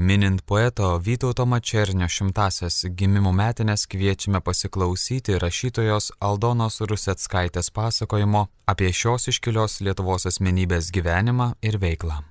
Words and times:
minint 0.00 0.42
poeto 0.46 0.98
Vytauto 0.98 1.44
Mačernio 1.46 2.06
šimtasias 2.08 2.84
gimimo 2.96 3.32
metinės 3.36 3.84
kviečiame 3.90 4.40
pasiklausyti 4.40 5.36
rašytojos 5.42 6.10
Aldonos 6.24 6.80
Rusetskaitės 6.80 7.68
pasakojimo 7.76 8.46
apie 8.72 8.88
šios 8.96 9.28
iškilios 9.34 9.80
Lietuvos 9.84 10.24
asmenybės 10.30 10.88
gyvenimą 10.96 11.50
ir 11.60 11.76
veiklą. 11.82 12.22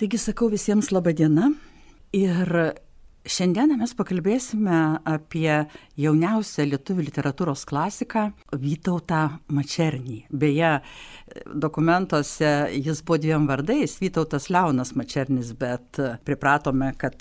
Taigi 0.00 0.20
sakau 0.20 0.48
visiems 0.52 0.88
laba 0.96 1.12
diena 1.12 1.50
ir 2.16 2.56
Šiandieną 3.26 3.74
mes 3.80 3.90
pakalbėsime 3.98 4.76
apie 5.02 5.50
jauniausią 5.98 6.66
lietuvių 6.70 7.08
literatūros 7.08 7.64
klasiką 7.66 8.28
Vytautą 8.54 9.40
Mačernį. 9.50 10.20
Beje, 10.30 10.70
dokumentuose 11.50 12.52
jis 12.70 13.02
buvo 13.02 13.18
dviem 13.24 13.48
vardais- 13.50 13.96
Vytautas 14.04 14.46
Leonas 14.46 14.94
Mačernis, 14.94 15.50
bet 15.58 15.98
pripratome, 16.24 16.92
kad 16.98 17.18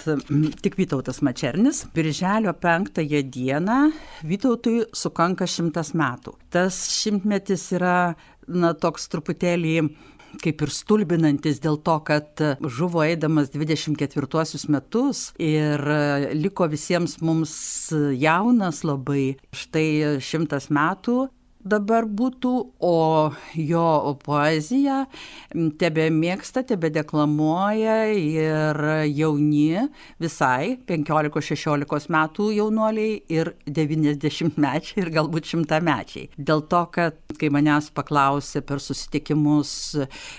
tik 0.62 0.78
Vytautas 0.78 1.24
Mačernis. 1.26 1.86
Birželio 1.96 2.54
penktąją 2.54 3.24
dieną 3.26 3.92
Vytautui 4.24 4.86
sukanka 4.94 5.46
šimtas 5.46 5.96
metų. 5.98 6.36
Tas 6.52 6.86
šimtmetis 7.02 7.72
yra, 7.74 8.16
na, 8.48 8.74
toks 8.74 9.10
truputėlį 9.10 9.90
kaip 10.42 10.64
ir 10.66 10.74
stulbinantis 10.74 11.62
dėl 11.64 11.80
to, 11.86 11.98
kad 12.08 12.42
žuvo 12.62 13.04
eidamas 13.06 13.52
24 13.54 14.70
metus 14.74 15.30
ir 15.42 15.82
liko 16.34 16.68
visiems 16.72 17.20
mums 17.22 17.56
jaunas 18.20 18.84
labai. 18.88 19.36
Štai 19.56 20.20
šimtas 20.24 20.70
metų 20.74 21.30
dabar 21.66 22.06
būtų, 22.06 22.52
o 22.86 22.96
jo 23.58 24.16
poeziją 24.24 25.06
tebe 25.82 26.08
mėgsta, 26.14 26.62
tebe 26.68 26.92
deklamuoja 26.94 27.98
ir 28.14 28.80
jauni, 29.10 29.88
visai 30.22 30.76
15-16 30.88 32.12
metų 32.14 32.50
jaunuoliai 32.60 33.18
ir 33.34 33.54
90 33.66 34.60
mečiai 34.62 35.04
ir 35.04 35.12
galbūt 35.16 35.50
100 35.56 35.82
mečiai. 35.86 36.30
Dėl 36.38 36.66
to, 36.70 36.84
kad 36.94 37.18
kai 37.40 37.50
manęs 37.54 37.90
paklausė 37.96 38.62
per 38.66 38.82
susitikimus, 38.84 39.72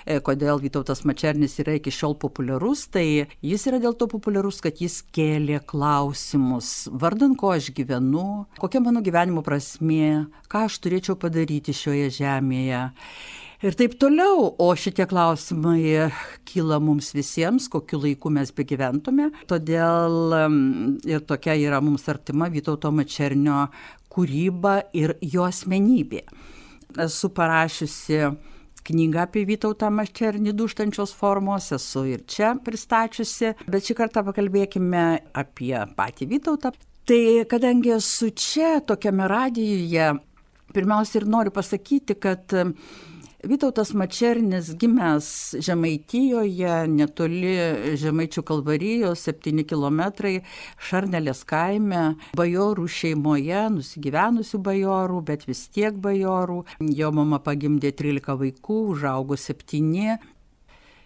e, 0.05 0.19
kodėl 0.23 0.61
Vytautas 0.63 1.03
Mačernis 1.07 1.57
yra 1.61 1.75
iki 1.77 1.91
šiol 1.93 2.15
populiarus, 2.21 2.87
tai 2.93 3.27
jis 3.45 3.67
yra 3.69 3.81
dėl 3.83 3.97
to 3.99 4.07
populiarus, 4.09 4.61
kad 4.63 4.79
jis 4.81 5.01
kėlė 5.13 5.59
klausimus, 5.67 6.87
vardan 6.91 7.35
ko 7.37 7.51
aš 7.57 7.71
gyvenu, 7.75 8.47
kokia 8.61 8.81
mano 8.83 9.03
gyvenimo 9.05 9.43
prasmė, 9.45 10.27
ką 10.51 10.65
aš 10.69 10.79
turėčiau 10.85 11.16
padaryti 11.19 11.75
šioje 11.75 12.09
žemėje. 12.21 12.87
Ir 13.65 13.73
taip 13.73 13.95
toliau, 13.97 14.51
o 14.61 14.67
šitie 14.77 15.07
klausimai 15.09 16.11
kyla 16.45 16.77
mums 16.77 17.09
visiems, 17.17 17.65
kokiu 17.73 17.97
laiku 18.03 18.29
mes 18.29 18.51
begyventume. 18.53 19.31
Todėl 19.49 20.35
ir 21.09 21.23
tokia 21.25 21.55
yra 21.57 21.79
mums 21.81 22.05
artima 22.13 22.51
Vytauto 22.53 22.91
Mačernio 22.93 23.63
kūryba 24.13 24.75
ir 24.93 25.15
jo 25.25 25.47
asmenybė. 25.49 26.21
Esu 27.01 27.31
parašiusi 27.33 28.21
knygą 28.87 29.23
apie 29.25 29.43
Vytautą 29.49 29.89
Mačernį 29.91 30.53
duštančios 30.57 31.15
formos, 31.17 31.71
esu 31.75 32.05
ir 32.07 32.23
čia 32.29 32.53
pristačiusi, 32.63 33.55
bet 33.67 33.89
šį 33.89 33.97
kartą 33.97 34.23
pakalbėkime 34.27 35.07
apie 35.33 35.75
patį 35.97 36.29
Vytautą. 36.35 36.71
Tai 37.07 37.19
kadangi 37.47 37.93
esu 37.95 38.33
čia, 38.35 38.77
tokiame 38.83 39.27
radijuje, 39.31 40.09
pirmiausia 40.77 41.21
ir 41.21 41.29
noriu 41.29 41.53
pasakyti, 41.53 42.15
kad 42.21 42.53
Vytautas 43.47 43.91
Mačernis 43.93 44.71
gimęs 44.81 45.27
Žemaitijoje, 45.61 46.87
netoli 46.89 47.51
Žemaičių 48.01 48.41
kalvarijos, 48.45 49.27
7 49.29 49.61
km 49.69 50.01
Šarnelės 50.89 51.43
kaime, 51.47 52.15
bajorų 52.37 52.87
šeimoje, 52.89 53.61
nusigyvenusių 53.75 54.61
bajorų, 54.65 55.21
bet 55.29 55.45
vis 55.49 55.67
tiek 55.69 56.01
bajorų. 56.01 56.63
Jo 56.97 57.13
mama 57.13 57.37
pagimdė 57.45 57.93
13 58.01 58.39
vaikų, 58.41 58.81
užaugo 58.95 59.37
7. 59.37 60.17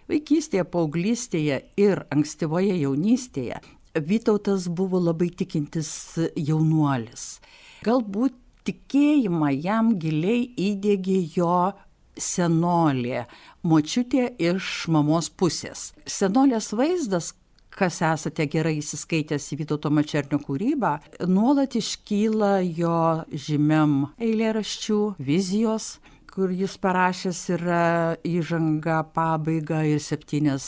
Vaikystėje, 0.08 0.64
paauglystėje 0.72 1.62
ir 1.78 2.04
ankstyvoje 2.10 2.80
jaunystėje 2.80 3.60
Vytautas 3.92 4.70
buvo 4.72 4.96
labai 4.96 5.28
tikintis 5.36 6.16
jaunuolis. 6.32 7.42
Galbūt 7.84 8.32
tikėjimą 8.66 9.52
jam 9.56 9.94
giliai 10.00 10.46
įdėgė 10.70 11.18
jo 11.36 11.72
senolė, 12.18 13.26
močiutė 13.64 14.28
iš 14.38 14.88
mamos 14.92 15.30
pusės. 15.30 15.92
Senolės 16.06 16.72
vaizdas, 16.76 17.32
kas 17.72 18.02
esate 18.04 18.46
gerai 18.52 18.76
įsiskaitęs 18.80 19.48
į 19.54 19.62
Vytauto 19.62 19.90
Mačernio 19.90 20.40
kūrybą, 20.44 20.98
nuolat 21.28 21.76
iškyla 21.78 22.58
jo 22.76 22.98
žymiam 23.32 24.12
eilėraščių, 24.20 25.00
vizijos, 25.18 25.94
kur 26.32 26.52
jis 26.54 26.78
parašęs 26.80 27.40
yra 27.58 27.82
įžangą, 28.24 29.02
pabaigą 29.12 29.82
ir 29.84 30.00
septynias 30.00 30.64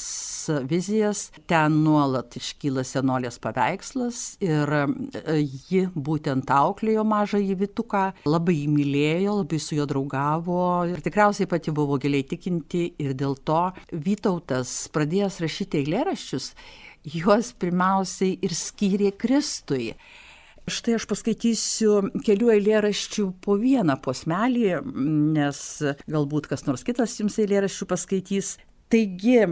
vizijas. 0.69 1.31
Ten 1.49 1.79
nuolat 1.87 2.37
iškyla 2.37 2.85
senolės 2.85 3.41
paveikslas 3.41 4.21
ir 4.45 4.75
e, 4.77 4.85
ji 5.71 5.87
būtent 5.95 6.53
auklėjo 6.53 7.05
mažą 7.09 7.41
įvituką, 7.41 8.05
labai 8.29 8.59
jį 8.59 8.69
mylėjo, 8.75 9.39
labai 9.41 9.61
su 9.63 9.79
juo 9.79 9.89
draugavo 9.89 10.61
ir 10.91 11.01
tikriausiai 11.05 11.49
pati 11.49 11.73
buvo 11.75 11.97
giliai 12.03 12.27
tikinti 12.29 12.91
ir 13.01 13.17
dėl 13.17 13.39
to 13.49 13.63
Vytautas 14.05 14.73
pradėjęs 14.93 15.41
rašyti 15.41 15.81
eilėraščius, 15.81 16.51
juos 17.15 17.55
pirmiausiai 17.57 18.37
ir 18.45 18.53
skyrė 18.57 19.15
Kristui. 19.17 19.95
Štai 20.65 20.95
aš 20.97 21.05
paskaitysiu 21.11 21.97
kelių 22.25 22.55
eilėraščių 22.55 23.25
po 23.45 23.59
vieną 23.61 23.99
posmelį, 24.01 24.79
nes 25.37 25.59
galbūt 26.09 26.49
kas 26.49 26.65
nors 26.65 26.87
kitas 26.87 27.19
jums 27.21 27.37
eilėraščių 27.43 27.89
paskaitys. 27.91 28.55
Taigi, 28.89 29.43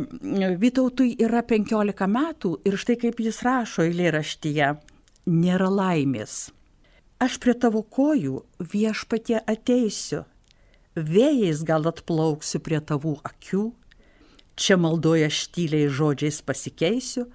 Vytautui 0.63 1.11
yra 1.21 1.43
15 1.45 2.09
metų 2.09 2.55
ir 2.65 2.79
štai 2.81 2.97
kaip 3.05 3.21
jis 3.21 3.43
rašo 3.45 3.85
eilėraštyje- 3.85 4.71
nėra 5.43 5.69
laimės. 5.69 6.51
Aš 7.21 7.37
prie 7.39 7.55
tavo 7.55 7.83
kojų 7.85 8.43
viešpatie 8.59 9.37
ateisiu, 9.45 10.25
vėjais 10.97 11.63
gal 11.63 11.85
atplauksiu 11.93 12.59
prie 12.59 12.81
tavų 12.81 13.21
akių, 13.21 13.73
čia 14.57 14.77
maldoja 14.81 15.29
štyliai 15.29 15.93
žodžiais 15.93 16.41
pasikeisiu, 16.41 17.29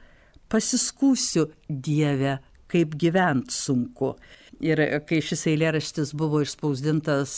pasiskūsiu 0.50 1.52
Dievę 1.70 2.40
kaip 2.72 2.98
gyvent 3.00 3.54
sunku. 3.54 4.16
Ir 4.64 4.82
kai 5.06 5.20
šis 5.22 5.46
eilėraštis 5.52 6.16
buvo 6.18 6.42
išspausdintas 6.42 7.32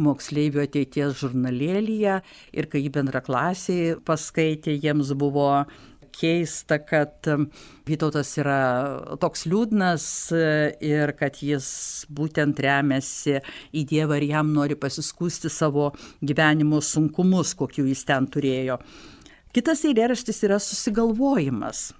moksleivių 0.00 0.62
ateities 0.64 1.18
žurnalėlyje 1.20 2.20
ir 2.56 2.68
kai 2.72 2.80
jį 2.80 2.92
bendraklasiai 2.94 3.96
paskaitė, 4.08 4.78
jiems 4.80 5.12
buvo 5.20 5.50
keista, 6.12 6.78
kad 6.80 7.28
Vytautas 7.82 8.28
yra 8.38 9.16
toks 9.18 9.42
liūdnas 9.50 10.04
ir 10.86 11.10
kad 11.18 11.40
jis 11.42 11.66
būtent 12.14 12.60
remiasi 12.62 13.40
į 13.74 13.82
Dievą 13.90 14.20
ir 14.20 14.28
jam 14.28 14.52
nori 14.54 14.76
pasiskūsti 14.78 15.50
savo 15.50 15.88
gyvenimo 16.22 16.78
sunkumus, 16.78 17.56
kokiu 17.58 17.88
jis 17.88 18.04
ten 18.06 18.30
turėjo. 18.30 18.78
Kitas 19.52 19.82
eilėraštis 19.88 20.38
yra 20.46 20.60
susigalvojimas. 20.62 21.90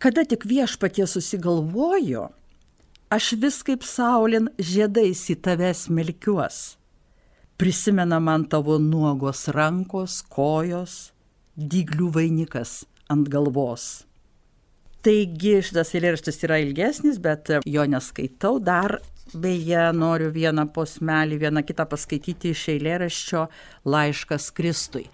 Kada 0.00 0.22
tik 0.24 0.46
viešpatie 0.48 1.04
susigalvojo, 1.04 2.30
aš 3.12 3.32
vis 3.42 3.58
kaip 3.68 3.82
saulin 3.84 4.46
žiedais 4.56 5.26
į 5.28 5.34
tave 5.44 5.74
smelkiuos. 5.76 6.60
Prisimena 7.60 8.16
man 8.16 8.46
tavo 8.48 8.78
nuogos 8.80 9.42
rankos, 9.52 10.22
kojos, 10.32 11.10
dyglių 11.52 12.08
vainikas 12.14 12.86
ant 13.12 13.28
galvos. 13.28 14.06
Taigi 15.04 15.58
šitas 15.68 15.92
eilėraštis 15.92 16.46
yra 16.48 16.62
ilgesnis, 16.64 17.20
bet 17.20 17.52
jo 17.68 17.84
neskaitau. 17.84 18.56
Dar 18.56 19.02
beje 19.36 19.90
noriu 19.92 20.32
vieną 20.32 20.64
posmelį, 20.72 21.42
vieną 21.44 21.60
kitą 21.68 21.84
paskaityti 21.92 22.54
iš 22.56 22.70
eilėraščio 22.78 23.44
laiškas 23.84 24.48
Kristui. 24.56 25.10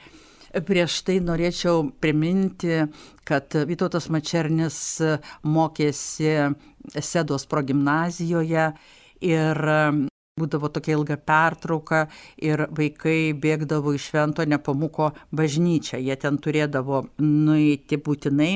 Prieš 0.56 1.02
tai 1.04 1.18
norėčiau 1.20 1.82
priminti, 2.00 2.86
kad 3.28 3.52
Vytautas 3.68 4.06
Mačernis 4.08 4.78
mokėsi 5.44 6.30
Sedos 6.96 7.44
progymnazijoje 7.50 8.70
ir 9.26 9.60
būdavo 10.40 10.68
tokia 10.72 10.96
ilga 10.96 11.16
pertrauka 11.16 12.06
ir 12.40 12.66
vaikai 12.78 13.34
bėgdavo 13.36 13.92
iš 13.96 14.10
Švento 14.10 14.44
Nepamuko 14.48 15.10
bažnyčią. 15.32 16.00
Jie 16.00 16.16
ten 16.20 16.40
turėdavo 16.40 17.06
nueiti 17.20 18.00
būtinai 18.00 18.50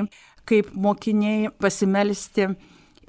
kaip 0.49 0.73
mokiniai 0.75 1.49
pasimelsti. 1.61 2.51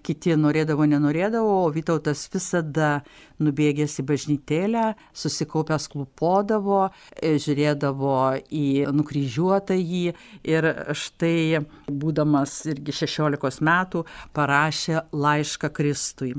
Kiti 0.03 0.35
norėdavo, 0.37 0.85
nenorėdavo, 0.89 1.53
o 1.65 1.69
Vytautas 1.73 2.23
visada 2.33 3.01
nubėgęs 3.41 3.99
į 4.01 4.05
bažnytėlę, 4.09 4.83
susikaupęs 5.17 5.87
klupodavo, 5.91 6.89
e, 7.15 7.35
žiūrėdavo 7.41 8.17
į 8.49 8.65
nukryžiuotą 8.95 9.77
jį 9.77 10.13
ir 10.47 10.69
štai, 10.97 11.63
būdamas 11.87 12.57
irgi 12.71 12.95
16 13.01 13.61
metų, 13.65 14.05
parašė 14.33 15.05
laišką 15.13 15.71
Kristui. 15.73 16.35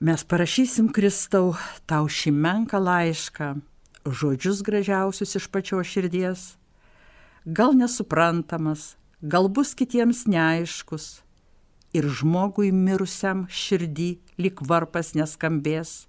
Mes 0.00 0.24
parašysim 0.24 0.88
Kristau 0.96 1.54
tau 1.86 2.08
šį 2.08 2.32
menką 2.32 2.80
laišką, 2.80 3.54
žodžius 4.08 4.62
gražiausius 4.64 5.36
iš 5.36 5.48
pačios 5.52 5.90
širdies, 5.90 6.44
gal 7.44 7.76
nesuprantamas, 7.76 8.94
gal 9.20 9.50
bus 9.52 9.74
kitiems 9.76 10.24
neaiškus 10.24 11.18
ir 11.96 12.06
žmogui 12.06 12.70
mirusiam 12.74 13.46
širdį 13.50 14.10
lik 14.40 14.62
varpas 14.66 15.14
neskambės. 15.18 16.06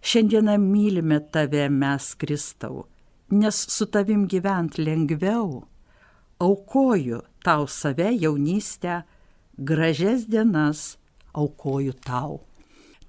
Šiandieną 0.00 0.56
mylime 0.60 1.20
tave 1.32 1.66
mes, 1.68 2.14
Kristau, 2.16 2.86
nes 3.30 3.56
su 3.74 3.86
tavim 3.86 4.26
gyvent 4.28 4.78
lengviau. 4.80 5.64
Aukoju 6.40 7.20
tau 7.44 7.66
save 7.68 8.14
jaunystę, 8.16 9.02
gražias 9.58 10.24
dienas 10.24 10.96
aukoju 11.36 11.92
tau. 12.04 12.40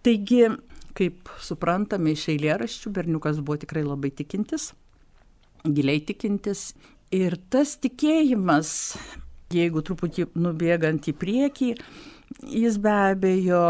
Taigi, 0.03 0.49
kaip 0.97 1.31
suprantame 1.39 2.15
iš 2.15 2.27
eilėraščių, 2.33 2.91
berniukas 2.91 3.39
buvo 3.39 3.61
tikrai 3.61 3.85
labai 3.85 4.11
tikintis, 4.11 4.71
giliai 5.63 6.01
tikintis. 6.03 6.71
Ir 7.11 7.35
tas 7.51 7.75
tikėjimas 7.83 8.69
Jeigu 9.51 9.83
truputį 9.83 10.29
nubėgant 10.39 11.07
į 11.11 11.13
priekį, 11.17 11.69
jis 12.47 12.77
be 12.81 12.91
abejo 12.91 13.63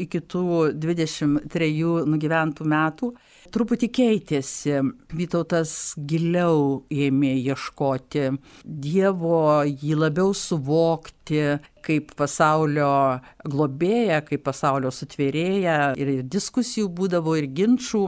iki 0.00 0.20
tų 0.24 0.44
23 0.80 2.06
nugyventų 2.08 2.66
metų 2.68 3.10
truputį 3.52 3.88
keitėsi. 3.98 4.80
Vytautas 5.16 5.72
giliau 6.08 6.82
ėmė 6.92 7.34
ieškoti 7.52 8.28
Dievo, 8.64 9.64
jį 9.68 9.98
labiau 9.98 10.34
suvokti 10.36 11.58
kaip 11.84 12.12
pasaulio 12.18 13.20
globėja, 13.48 14.22
kaip 14.26 14.44
pasaulio 14.48 14.92
sutvėrėja 14.94 15.94
ir 16.00 16.20
diskusijų 16.24 16.90
būdavo 16.92 17.38
ir 17.40 17.48
ginčių. 17.56 18.04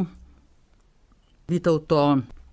Vytauto 1.51 2.03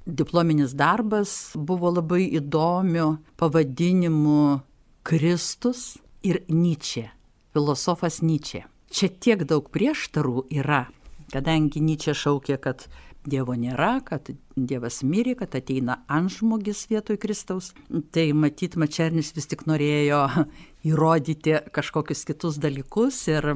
diplominis 0.08 0.74
darbas 0.74 1.52
buvo 1.56 1.92
labai 1.92 2.24
įdomiu 2.40 3.18
pavadinimu 3.38 4.62
Kristus 5.08 5.98
ir 6.24 6.42
Nyčia, 6.48 7.12
filosofas 7.54 8.22
Nyčia. 8.24 8.66
Čia 8.88 9.10
tiek 9.12 9.44
daug 9.48 9.68
prieštarų 9.72 10.48
yra, 10.56 10.88
kadangi 11.34 11.84
Nyčia 11.84 12.16
šaukė, 12.16 12.58
kad 12.64 12.88
Dievo 13.28 13.58
nėra, 13.60 13.98
kad 14.08 14.30
Dievas 14.56 15.02
mirė, 15.04 15.34
kad 15.36 15.56
ateina 15.58 15.98
antžmogis 16.08 16.86
vietoj 16.88 17.18
Kristaus. 17.20 17.74
Tai 18.16 18.24
matyt, 18.40 18.78
Mačernis 18.80 19.34
vis 19.36 19.50
tik 19.52 19.66
norėjo 19.68 20.22
įrodyti 20.88 21.58
kažkokius 21.76 22.24
kitus 22.30 22.60
dalykus 22.64 23.20
ir, 23.28 23.50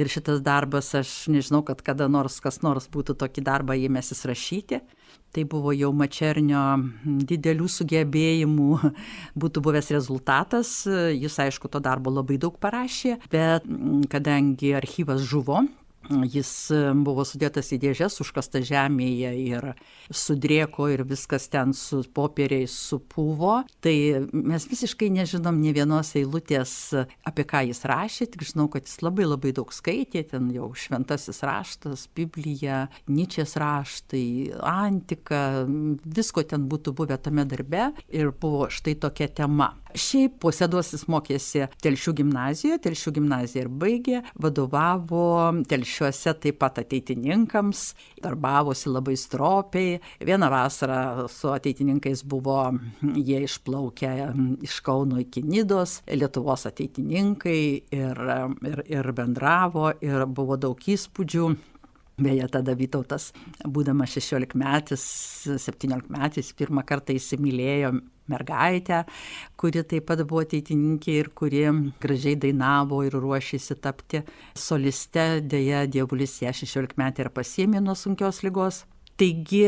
ir 0.00 0.10
šitas 0.10 0.40
darbas, 0.46 0.88
aš 0.96 1.12
nežinau, 1.28 1.60
kad 1.68 1.82
kada 1.84 2.08
nors 2.08 2.40
kas 2.40 2.62
nors 2.64 2.88
būtų 2.88 3.18
tokį 3.20 3.44
darbą 3.44 3.76
įmėsis 3.76 4.24
rašyti. 4.30 4.80
Tai 5.30 5.44
buvo 5.46 5.70
jau 5.76 5.92
Mačernio 5.94 6.62
didelių 7.04 7.68
sugebėjimų 7.70 8.70
būtų 9.42 9.62
buvęs 9.66 9.92
rezultatas. 9.94 10.72
Jis, 10.88 11.36
aišku, 11.44 11.68
to 11.68 11.82
darbo 11.84 12.10
labai 12.14 12.40
daug 12.40 12.56
parašė, 12.58 13.18
bet 13.30 13.68
kadangi 14.10 14.72
archyvas 14.80 15.22
žuvo, 15.28 15.60
Jis 16.10 16.50
buvo 17.04 17.24
sudėtas 17.26 17.70
į 17.74 17.80
dėžes, 17.84 18.18
užkasta 18.22 18.62
žemėje 18.66 19.30
ir 19.38 19.66
sudrėko 20.10 20.88
ir 20.90 21.04
viskas 21.06 21.46
ten 21.52 21.74
su 21.76 22.02
popieriais 22.14 22.74
supuvo. 22.74 23.60
Tai 23.84 23.94
mes 24.32 24.66
visiškai 24.70 25.10
nežinom 25.14 25.60
ne 25.62 25.74
vienos 25.76 26.12
eilutės, 26.18 26.74
apie 27.26 27.46
ką 27.48 27.62
jis 27.70 27.84
rašė, 27.86 28.30
tik 28.32 28.46
žinau, 28.48 28.66
kad 28.72 28.88
jis 28.88 29.00
labai 29.06 29.28
labai 29.28 29.54
daug 29.56 29.70
skaitė, 29.74 30.24
ten 30.32 30.50
jau 30.54 30.72
šventasis 30.74 31.42
raštas, 31.46 32.08
Biblija, 32.16 32.88
Nyčias 33.10 33.56
raštai, 33.60 34.52
antika, 34.66 35.64
visko 36.04 36.44
ten 36.46 36.66
būtų 36.70 36.94
buvę 36.98 37.20
tame 37.22 37.46
darbe 37.48 37.90
ir 38.08 38.34
buvo 38.34 38.68
štai 38.72 38.98
tokia 39.00 39.30
tema. 39.42 39.72
Šiaip 39.98 40.36
posėduosis 40.42 41.06
mokėsi 41.10 41.66
Telšių 41.82 42.14
gimnazijoje, 42.20 42.78
Telšių 42.84 43.12
gimnaziją 43.18 43.64
ir 43.64 43.70
baigė, 43.82 44.20
vadovavo 44.40 45.24
Telšiuose 45.70 46.34
taip 46.42 46.60
pat 46.60 46.80
ateitininkams, 46.82 47.84
darbavosi 48.22 48.92
labai 48.92 49.16
stropiai. 49.18 49.98
Vieną 50.26 50.50
vasarą 50.52 51.26
su 51.32 51.50
ateitininkais 51.54 52.22
buvo 52.28 52.58
jie 53.16 53.42
išplaukę 53.46 54.12
iš 54.66 54.80
Kauno 54.86 55.20
iki 55.22 55.42
Nidos, 55.46 56.00
Lietuvos 56.10 56.66
ateitininkai 56.70 57.60
ir, 57.96 58.22
ir, 58.70 58.84
ir 58.86 59.12
bendravo 59.16 59.90
ir 60.04 60.26
buvo 60.26 60.60
daug 60.60 60.78
įspūdžių. 60.78 61.50
Beje, 62.20 62.44
tada 62.52 62.74
Vytautas, 62.76 63.30
būdamas 63.64 64.12
16 64.12 64.52
metais, 64.60 65.04
17 65.48 66.10
metais, 66.12 66.50
pirmą 66.52 66.82
kartą 66.84 67.14
įsimylėjo 67.16 67.94
mergaitę, 68.30 69.02
kuri 69.60 69.84
taip 69.84 70.06
pat 70.10 70.22
buvo 70.24 70.44
ateitininkė 70.46 71.16
ir 71.22 71.32
kuri 71.36 71.66
gražiai 72.02 72.38
dainavo 72.40 73.02
ir 73.06 73.18
ruošėsi 73.18 73.76
tapti 73.84 74.22
soliste, 74.54 75.26
dėja 75.42 75.84
dievulis 75.90 76.38
ją 76.44 76.54
16 76.62 76.96
metai 77.00 77.26
ir 77.26 77.34
pasiemė 77.34 77.82
nuo 77.84 77.98
sunkios 77.98 78.42
lygos. 78.46 78.84
Taigi 79.20 79.66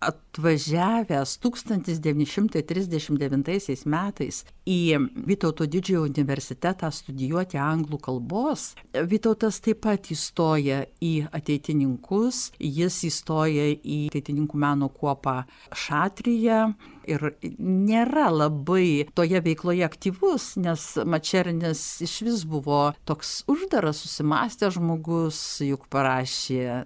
atvažiavęs 0.00 1.38
1939 1.42 3.86
metais 3.86 4.44
į 4.68 4.98
Vytauto 5.28 5.66
didžiojo 5.66 6.02
universitetą 6.06 6.90
studijuoti 6.94 7.58
anglų 7.58 7.98
kalbos, 8.02 8.74
Vytautas 8.94 9.60
taip 9.64 9.80
pat 9.86 10.10
įstoja 10.12 10.84
į 11.02 11.26
ateitininkus, 11.34 12.52
jis 12.60 13.04
įstoja 13.08 13.66
į 13.74 14.08
ateitininkų 14.12 14.56
meno 14.60 14.88
kuopą 14.92 15.44
Šatryje 15.74 16.74
ir 17.08 17.24
nėra 17.58 18.28
labai 18.30 19.08
toje 19.16 19.40
veikloje 19.44 19.84
aktyvus, 19.86 20.56
nes 20.60 20.84
Mačernis 21.08 22.00
iš 22.04 22.18
vis 22.26 22.44
buvo 22.48 22.92
toks 23.08 23.42
uždaras, 23.48 24.02
susimastęs 24.04 24.76
žmogus, 24.76 25.38
juk 25.64 25.88
parašė 25.92 26.84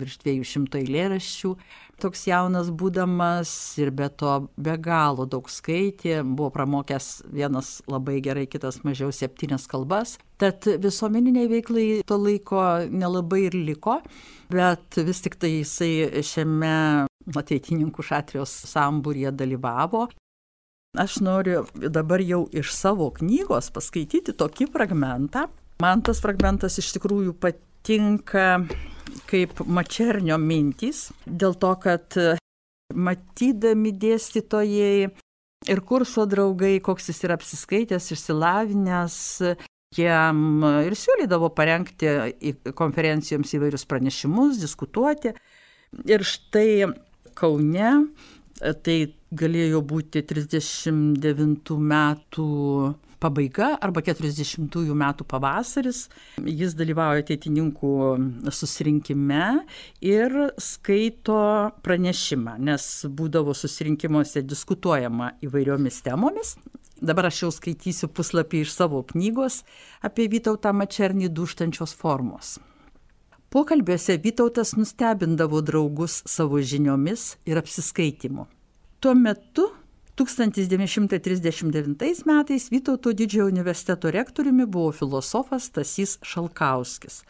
virš 0.00 0.18
200 0.24 0.82
eilėraščių 0.82 1.54
toks 2.02 2.26
jaunas 2.28 2.70
būdamas 2.70 3.50
ir 3.82 3.90
be 3.94 4.08
to 4.08 4.34
be 4.56 4.76
galo 4.82 5.26
daug 5.26 5.48
skaitė, 5.50 6.20
buvo 6.22 6.50
pramokęs 6.54 7.08
vienas 7.34 7.78
labai 7.90 8.18
gerai, 8.24 8.46
kitas 8.50 8.80
mažiau 8.86 9.12
septynias 9.14 9.66
kalbas. 9.70 10.16
Tad 10.38 10.66
visuomeniniai 10.82 11.50
veiklai 11.50 11.86
to 12.06 12.18
laiko 12.20 12.62
nelabai 12.90 13.48
ir 13.48 13.58
liko, 13.58 13.98
bet 14.52 15.00
vis 15.02 15.22
tik 15.24 15.38
tai 15.42 15.58
jisai 15.58 16.22
šiame 16.24 16.74
ateitininkų 17.36 18.04
šatrijos 18.06 18.54
sambūrėje 18.70 19.34
dalyvavo. 19.36 20.06
Aš 20.98 21.18
noriu 21.20 21.66
dabar 21.76 22.22
jau 22.24 22.46
iš 22.54 22.72
savo 22.72 23.10
knygos 23.18 23.68
paskaityti 23.74 24.32
tokį 24.38 24.70
fragmentą. 24.72 25.48
Man 25.82 26.00
tas 26.02 26.22
fragmentas 26.24 26.80
iš 26.80 26.94
tikrųjų 26.96 27.36
patinka 27.88 28.66
kaip 29.28 29.62
mačernio 29.64 30.36
mintys, 30.36 31.08
dėl 31.24 31.54
to, 31.56 31.70
kad 31.80 32.16
matydami 32.92 33.94
dėstytojai 33.96 35.08
ir 35.72 35.80
kurso 35.88 36.26
draugai, 36.28 36.82
koks 36.84 37.08
jis 37.08 37.24
yra 37.24 37.38
apsiskaitęs, 37.38 38.10
išsilavinęs, 38.12 39.16
jam 39.96 40.66
ir 40.84 40.96
siūlydavo 41.00 41.48
parengti 41.56 42.12
konferencijoms 42.76 43.56
įvairius 43.56 43.88
pranešimus, 43.88 44.60
diskutuoti. 44.60 45.32
Ir 46.04 46.26
štai 46.28 46.92
Kaune, 47.38 47.94
tai 48.84 48.98
galėjo 49.30 49.82
būti 49.84 50.22
39 50.24 51.76
metų 51.76 52.48
pabaiga 53.18 53.72
arba 53.82 54.02
40-ųjų 54.06 54.94
metų 54.96 55.26
pavasaris. 55.28 56.06
Jis 56.38 56.76
dalyvauja 56.78 57.24
ateitininkų 57.24 57.92
susirinkime 58.54 59.64
ir 60.04 60.36
skaito 60.62 61.40
pranešimą, 61.84 62.58
nes 62.70 62.88
būdavo 63.10 63.56
susirinkimuose 63.58 64.44
diskutuojama 64.46 65.34
įvairiomis 65.44 66.02
temomis. 66.06 66.56
Dabar 66.98 67.28
aš 67.28 67.44
jau 67.44 67.52
skaitysiu 67.54 68.08
puslapį 68.10 68.64
iš 68.64 68.72
savo 68.74 69.04
knygos 69.06 69.60
apie 70.02 70.26
Vytautą 70.30 70.72
Mačernį 70.74 71.28
duštančios 71.30 71.94
formos. 71.94 72.56
Pokalbiuose 73.54 74.18
Vytautas 74.20 74.74
nustebindavo 74.76 75.62
draugus 75.64 76.20
savo 76.26 76.58
žiniomis 76.60 77.36
ir 77.48 77.62
apsiskaitimu. 77.62 78.48
Tuo 79.00 79.14
metu 79.14 79.70
1939 80.16 82.26
metais 82.26 82.70
Vytauto 82.70 83.12
didžiojo 83.12 83.46
universiteto 83.46 84.10
rektoriumi 84.10 84.66
buvo 84.66 84.92
filosofas 84.92 85.68
Stasys 85.70 86.18
Šalkauskis. 86.22 87.22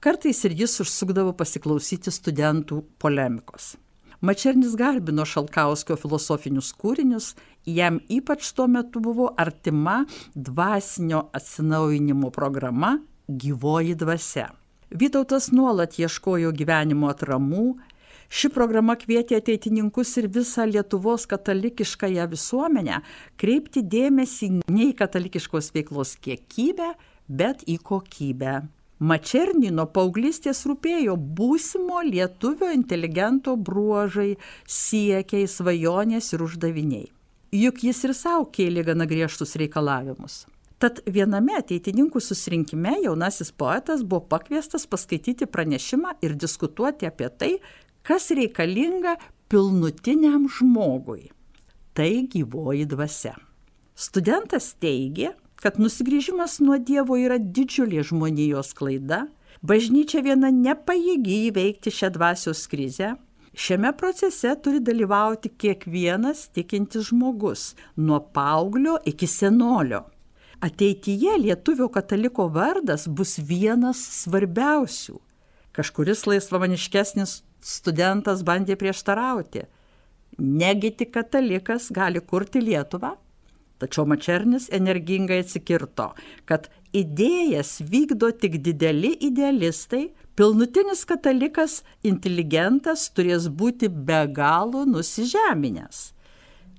Kartais 0.00 0.44
ir 0.44 0.54
jis 0.54 0.80
užsukdavo 0.84 1.32
pasiklausyti 1.34 2.14
studentų 2.14 2.84
polemikos. 3.02 3.74
Mačernis 4.20 4.76
garbino 4.78 5.26
Šalkauskio 5.26 5.96
filosofinius 5.98 6.70
kūrinius, 6.78 7.34
jam 7.66 7.98
ypač 8.06 8.52
tuo 8.54 8.68
metu 8.70 9.02
buvo 9.02 9.32
artima 9.36 10.04
dvasinio 10.34 11.26
atsinaujinimo 11.34 12.30
programa 12.30 13.00
Gyvoji 13.26 13.98
dvasia. 13.98 14.52
Vytautas 14.94 15.50
nuolat 15.50 15.98
ieškojo 15.98 16.54
gyvenimo 16.54 17.10
atramų, 17.10 17.74
Ši 18.26 18.50
programa 18.50 18.96
kvietė 18.98 19.38
ateitininkus 19.38 20.16
ir 20.18 20.26
visą 20.32 20.66
Lietuvos 20.66 21.26
katalikiškąją 21.30 22.26
visuomenę 22.32 23.02
kreipti 23.38 23.84
dėmesį 23.86 24.48
ne 24.66 24.88
į 24.90 24.96
katalikiškos 24.98 25.70
veiklos 25.76 26.16
kiekybę, 26.22 26.94
bet 27.28 27.62
į 27.70 27.78
kokybę. 27.86 28.64
Mačernį 28.96 29.70
nuo 29.76 29.84
paauglystės 29.92 30.64
rūpėjo 30.66 31.18
būsimo 31.38 32.00
lietuvio 32.06 32.70
inteligento 32.72 33.52
bruožai, 33.56 34.38
siekiai, 34.64 35.44
svajonės 35.44 36.32
ir 36.32 36.44
uždaviniai. 36.46 37.10
Juk 37.52 37.84
jis 37.84 38.04
ir 38.08 38.14
savo 38.16 38.48
kėlė 38.50 38.86
gana 38.88 39.06
griežtus 39.06 39.54
reikalavimus. 39.60 40.46
Tad 40.80 40.98
viename 41.08 41.54
ateitininkų 41.56 42.20
susirinkime 42.20 42.98
jaunasis 43.04 43.48
poetas 43.52 44.02
buvo 44.04 44.26
pakviestas 44.32 44.84
paskaityti 44.88 45.48
pranešimą 45.48 46.18
ir 46.24 46.34
diskutuoti 46.36 47.08
apie 47.08 47.30
tai, 47.32 47.52
kas 48.06 48.30
reikalinga 48.30 49.16
pilnutiniam 49.50 50.46
žmogui. 50.46 51.30
Tai 51.96 52.12
gyvoji 52.30 52.86
dvasia. 52.86 53.34
Studentas 53.96 54.74
teigia, 54.78 55.32
kad 55.58 55.80
nusigrįžimas 55.80 56.60
nuo 56.60 56.76
Dievo 56.78 57.16
yra 57.18 57.38
didžiulė 57.40 58.04
žmonijos 58.04 58.74
klaida, 58.76 59.24
bažnyčia 59.64 60.20
viena 60.22 60.52
nepajėgi 60.52 61.46
įveikti 61.50 61.94
šią 61.98 62.12
dvasios 62.18 62.66
krizę, 62.70 63.14
Šiame 63.56 63.88
procese 63.96 64.50
turi 64.60 64.82
dalyvauti 64.84 65.48
kiekvienas 65.48 66.42
tikintis 66.52 67.06
žmogus, 67.08 67.70
nuo 67.96 68.18
paauglio 68.20 68.98
iki 69.08 69.26
senolio. 69.26 70.02
Ateityje 70.60 71.38
lietuvio 71.40 71.88
kataliko 71.88 72.50
vardas 72.52 73.06
bus 73.08 73.38
vienas 73.38 74.02
svarbiausių. 74.18 75.16
Kažkuris 75.76 76.24
laisvamaniškesnis 76.24 77.42
studentas 77.60 78.40
bandė 78.48 78.78
prieštarauti. 78.80 79.66
Negi 80.40 80.90
tik 80.96 81.12
katalikas 81.12 81.90
gali 81.92 82.22
kurti 82.24 82.62
Lietuvą? 82.64 83.12
Tačiau 83.76 84.06
Mačernis 84.08 84.70
energingai 84.72 85.42
atsikirto, 85.42 86.14
kad 86.48 86.70
idėjas 86.96 87.74
vykdo 87.84 88.30
tik 88.40 88.56
dideli 88.64 89.12
idealistai, 89.28 90.06
pilnutinis 90.36 91.04
katalikas, 91.08 91.82
inteligentas 92.00 93.10
turės 93.12 93.50
būti 93.52 93.92
be 93.92 94.22
galo 94.32 94.86
nusižeminęs. 94.88 96.06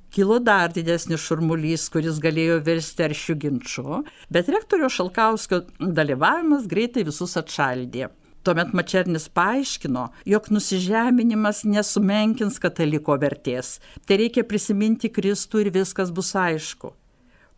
Kilo 0.10 0.40
dar 0.42 0.74
didesnis 0.74 1.22
šurmulys, 1.22 1.86
kuris 1.94 2.18
galėjo 2.24 2.62
virsti 2.66 3.06
aršių 3.06 3.36
ginčių, 3.44 4.04
bet 4.34 4.50
rektorio 4.50 4.90
Šalkauskio 4.90 5.68
dalyvavimas 5.78 6.66
greitai 6.72 7.06
visus 7.06 7.38
atšaldė. 7.38 8.08
Tuomet 8.48 8.70
Mačernis 8.72 9.26
paaiškino, 9.36 10.06
jog 10.26 10.46
nusižeminimas 10.56 11.66
nesumenkins 11.68 12.62
kataliko 12.64 13.18
vertės. 13.20 13.74
Tai 14.08 14.22
reikia 14.22 14.46
prisiminti 14.48 15.10
Kristų 15.12 15.66
ir 15.66 15.70
viskas 15.76 16.14
bus 16.16 16.30
aišku. 16.32 16.94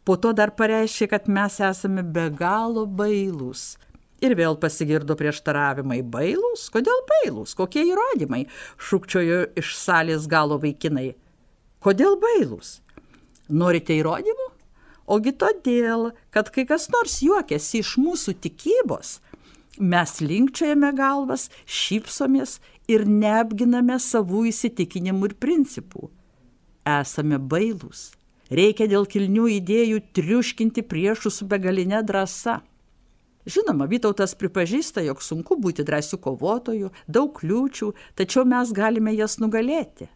Po 0.02 0.16
to 0.18 0.32
dar 0.34 0.50
pareiškė, 0.58 1.12
kad 1.12 1.30
mes 1.30 1.60
esame 1.62 2.02
be 2.02 2.26
galo 2.34 2.88
bailūs. 2.90 3.76
Ir 4.26 4.34
vėl 4.40 4.58
pasigirdo 4.58 5.14
prieštaravimai. 5.20 6.02
Bailūs? 6.02 6.66
Kodėl 6.74 7.06
bailūs? 7.14 7.54
Kokie 7.60 7.86
įrodymai? 7.92 8.48
Šūkčiojo 8.82 9.44
iš 9.62 9.78
salės 9.78 10.26
galo 10.26 10.58
vaikinai. 10.58 11.12
Kodėl 11.86 12.18
bailūs? 12.18 12.80
Norite 13.46 13.94
įrodymų? 14.02 14.50
Ogi 15.06 15.38
todėl, 15.38 16.10
kad 16.34 16.50
kai 16.50 16.66
kas 16.66 16.90
nors 16.90 17.22
juokiasi 17.22 17.84
iš 17.86 18.00
mūsų 18.02 18.40
tikybos, 18.42 19.20
Mes 19.80 20.18
linkčiojame 20.20 20.92
galvas, 20.92 21.48
šypsomės 21.64 22.58
ir 22.92 23.06
neapginame 23.08 23.96
savų 24.04 24.50
įsitikinimų 24.50 25.30
ir 25.30 25.36
principų. 25.40 26.10
Esame 26.84 27.40
bailūs. 27.40 28.10
Reikia 28.52 28.90
dėl 28.92 29.08
kilnių 29.08 29.46
idėjų 29.60 30.02
triuškinti 30.18 30.84
priešų 30.84 31.32
su 31.32 31.48
begalinė 31.48 32.02
drąsa. 32.04 32.60
Žinoma, 33.48 33.88
Vytautas 33.88 34.36
pripažįsta, 34.36 35.02
jog 35.08 35.24
sunku 35.24 35.56
būti 35.56 35.86
drąsių 35.88 36.20
kovotojų, 36.28 36.92
daug 37.08 37.32
kliūčių, 37.40 37.94
tačiau 38.20 38.44
mes 38.44 38.74
galime 38.76 39.16
jas 39.16 39.40
nugalėti. 39.40 40.10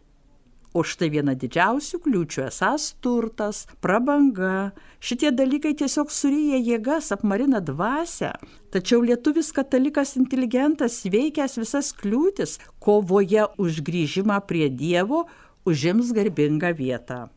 O 0.74 0.82
štai 0.82 1.06
viena 1.14 1.36
didžiausių 1.38 2.00
kliūčių 2.02 2.40
esas 2.48 2.88
turtas, 3.04 3.60
prabanga. 3.78 4.72
Šitie 4.98 5.30
dalykai 5.30 5.70
tiesiog 5.78 6.08
suryja 6.10 6.58
jėgas, 6.58 7.12
apmarina 7.14 7.60
dvasę. 7.62 8.32
Tačiau 8.74 9.04
lietuvis 9.06 9.52
katalikas 9.54 10.16
inteligentas 10.18 10.96
veikęs 11.06 11.60
visas 11.60 11.92
kliūtis, 11.94 12.56
kovoje 12.82 13.44
už 13.54 13.78
grįžimą 13.86 14.40
prie 14.48 14.66
Dievo, 14.66 15.28
užims 15.62 16.10
garbingą 16.16 16.72
vietą. 16.74 17.28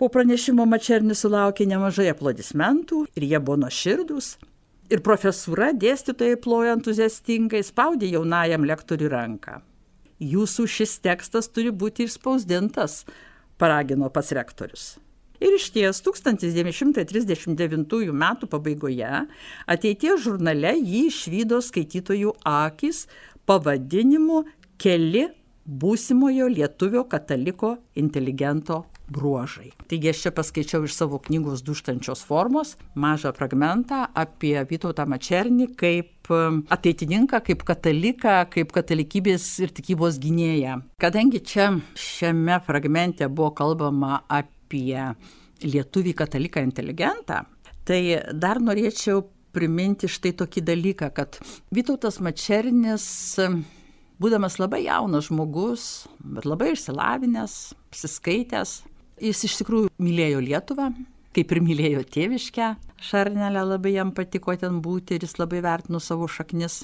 Po 0.00 0.08
pranešimo 0.08 0.64
Mačernis 0.64 1.20
sulaukė 1.26 1.66
nemažai 1.68 2.06
aplodismentų 2.14 3.02
ir 3.12 3.26
jie 3.34 3.42
buvo 3.42 3.66
nuoširdus. 3.66 4.38
Ir 4.88 5.04
profesūra 5.04 5.74
dėstytojai 5.76 6.40
plojo 6.40 6.72
entuziastingai 6.78 7.60
spaudė 7.68 8.08
jaunajam 8.14 8.64
lektoriui 8.64 9.12
ranką 9.12 9.60
jūsų 10.22 10.68
šis 10.70 10.98
tekstas 11.04 11.50
turi 11.50 11.72
būti 11.74 12.06
išspausdintas, 12.06 13.02
paragino 13.58 14.10
pats 14.14 14.30
rektorius. 14.36 14.84
Ir 15.42 15.56
iš 15.56 15.72
ties 15.74 15.98
1939 16.06 18.12
m. 18.14 18.24
pabaigoje 18.46 19.24
ateities 19.74 20.22
žurnale 20.22 20.76
jį 20.78 21.08
išvydo 21.08 21.58
skaitytojų 21.66 22.36
akis 22.46 23.08
pavadinimu 23.50 24.44
Keli 24.82 25.26
būsimojo 25.66 26.46
lietuvio 26.50 27.02
kataliko 27.10 27.76
inteligento 27.98 28.84
bruožai. 29.12 29.70
Taigi 29.90 30.10
aš 30.12 30.22
čia 30.24 30.32
paskaičiau 30.34 30.86
iš 30.86 30.96
savo 30.96 31.20
knygos 31.22 31.62
duštančios 31.66 32.24
formos 32.28 32.74
mažą 32.94 33.34
fragmentą 33.36 34.06
apie 34.14 34.56
Vytautą 34.70 35.06
Mačernį 35.10 35.68
kaip 35.78 36.32
um, 36.32 36.62
ateitininką, 36.72 37.42
kaip 37.46 37.66
kataliką, 37.68 38.38
kaip 38.52 38.72
katalikybės 38.74 39.46
ir 39.64 39.74
tikybos 39.76 40.18
gynėją. 40.22 40.80
Kadangi 41.02 41.42
čia 41.44 41.68
šiame 41.98 42.58
fragmente 42.66 43.28
buvo 43.28 43.52
kalbama 43.58 44.22
apie 44.30 45.12
lietuvį 45.62 46.16
kataliką 46.18 46.64
inteligentą, 46.64 47.44
tai 47.86 48.00
dar 48.32 48.60
norėčiau 48.62 49.22
priminti 49.52 50.08
štai 50.08 50.32
tokį 50.40 50.64
dalyką, 50.64 51.12
kad 51.14 51.38
Vytautas 51.74 52.18
Mačernis 52.24 53.04
būdamas 54.22 54.58
labai 54.60 54.84
jaunas 54.86 55.28
žmogus, 55.28 56.06
bet 56.22 56.46
labai 56.48 56.72
išsilavinęs, 56.76 57.56
apsiskaitęs, 57.90 58.80
Jis 59.20 59.44
iš 59.48 59.58
tikrųjų 59.60 59.90
mylėjo 60.02 60.40
Lietuvą, 60.42 60.88
kaip 61.36 61.52
ir 61.52 61.60
mylėjo 61.64 62.06
tėviškę. 62.14 62.72
Šarnelė 63.02 63.66
labai 63.66 63.96
jam 63.96 64.12
patiko 64.14 64.54
ten 64.56 64.80
būti 64.84 65.16
ir 65.16 65.26
jis 65.26 65.38
labai 65.40 65.62
vertino 65.64 66.00
savo 66.00 66.28
šaknis. 66.30 66.82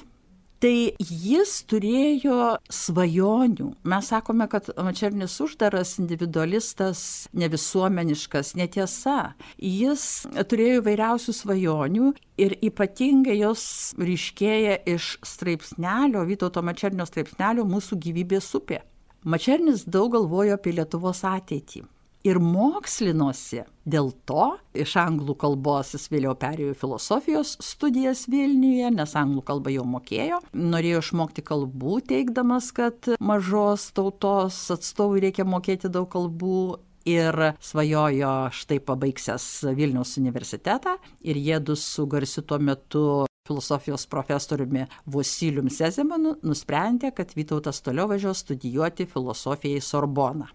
Tai 0.59 0.91
jis 0.99 1.53
turėjo 1.71 2.57
svajonių. 2.67 3.69
Mes 3.87 4.07
sakome, 4.11 4.43
kad 4.51 4.65
Mačernis 4.75 5.37
uždaras, 5.39 5.93
individualistas, 6.01 7.01
nevisuomeniškas, 7.31 8.57
netiesa. 8.59 9.37
Jis 9.55 10.03
turėjo 10.51 10.81
vairiausių 10.83 11.35
svajonių 11.37 12.09
ir 12.43 12.57
ypatingai 12.59 13.37
jos 13.39 13.63
ryškėja 13.95 14.81
iš 14.95 15.13
straipsnelio, 15.23 16.25
Vytauto 16.27 16.59
Mačernio 16.59 17.07
straipsnelio 17.07 17.63
Mūsų 17.63 17.95
gyvybės 18.03 18.51
upė. 18.59 18.81
Mačernis 19.23 19.87
daug 19.87 20.11
galvojo 20.17 20.59
apie 20.59 20.75
Lietuvos 20.75 21.23
ateitį 21.23 21.85
ir 22.27 22.39
mokslinosi. 22.43 23.63
Dėl 23.89 24.11
to 24.29 24.59
iš 24.77 24.93
anglų 25.01 25.33
kalbos 25.39 25.93
jis 25.95 26.09
vėliau 26.11 26.35
perėjo 26.37 26.73
į 26.73 26.77
filosofijos 26.77 27.55
studijas 27.63 28.25
Vilniuje, 28.29 28.91
nes 28.93 29.15
anglų 29.17 29.43
kalbą 29.47 29.73
jau 29.73 29.85
mokėjo. 29.89 30.41
Norėjo 30.53 31.01
išmokti 31.05 31.45
kalbų, 31.45 32.01
teikdamas, 32.11 32.69
kad 32.75 33.09
mažos 33.19 33.89
tautos 33.97 34.59
atstovui 34.75 35.23
reikia 35.25 35.47
mokėti 35.47 35.89
daug 35.91 36.09
kalbų 36.11 36.77
ir 37.09 37.53
svajojo 37.63 38.35
štai 38.53 38.77
pabaigsęs 38.85 39.47
Vilniaus 39.77 40.17
universitetą 40.21 40.99
ir 41.25 41.39
jėdu 41.39 41.77
su 41.79 42.05
garsiu 42.11 42.43
tuo 42.45 42.59
metu 42.59 43.03
filosofijos 43.49 44.05
profesoriumi 44.11 44.85
Vosilium 45.09 45.71
Sezemanu 45.73 46.35
nusprendė, 46.45 47.09
kad 47.15 47.33
Vytautas 47.33 47.81
toliau 47.81 48.05
važiuos 48.11 48.43
studijuoti 48.45 49.09
filosofiją 49.09 49.79
į 49.79 49.85
Sorboną. 49.87 50.51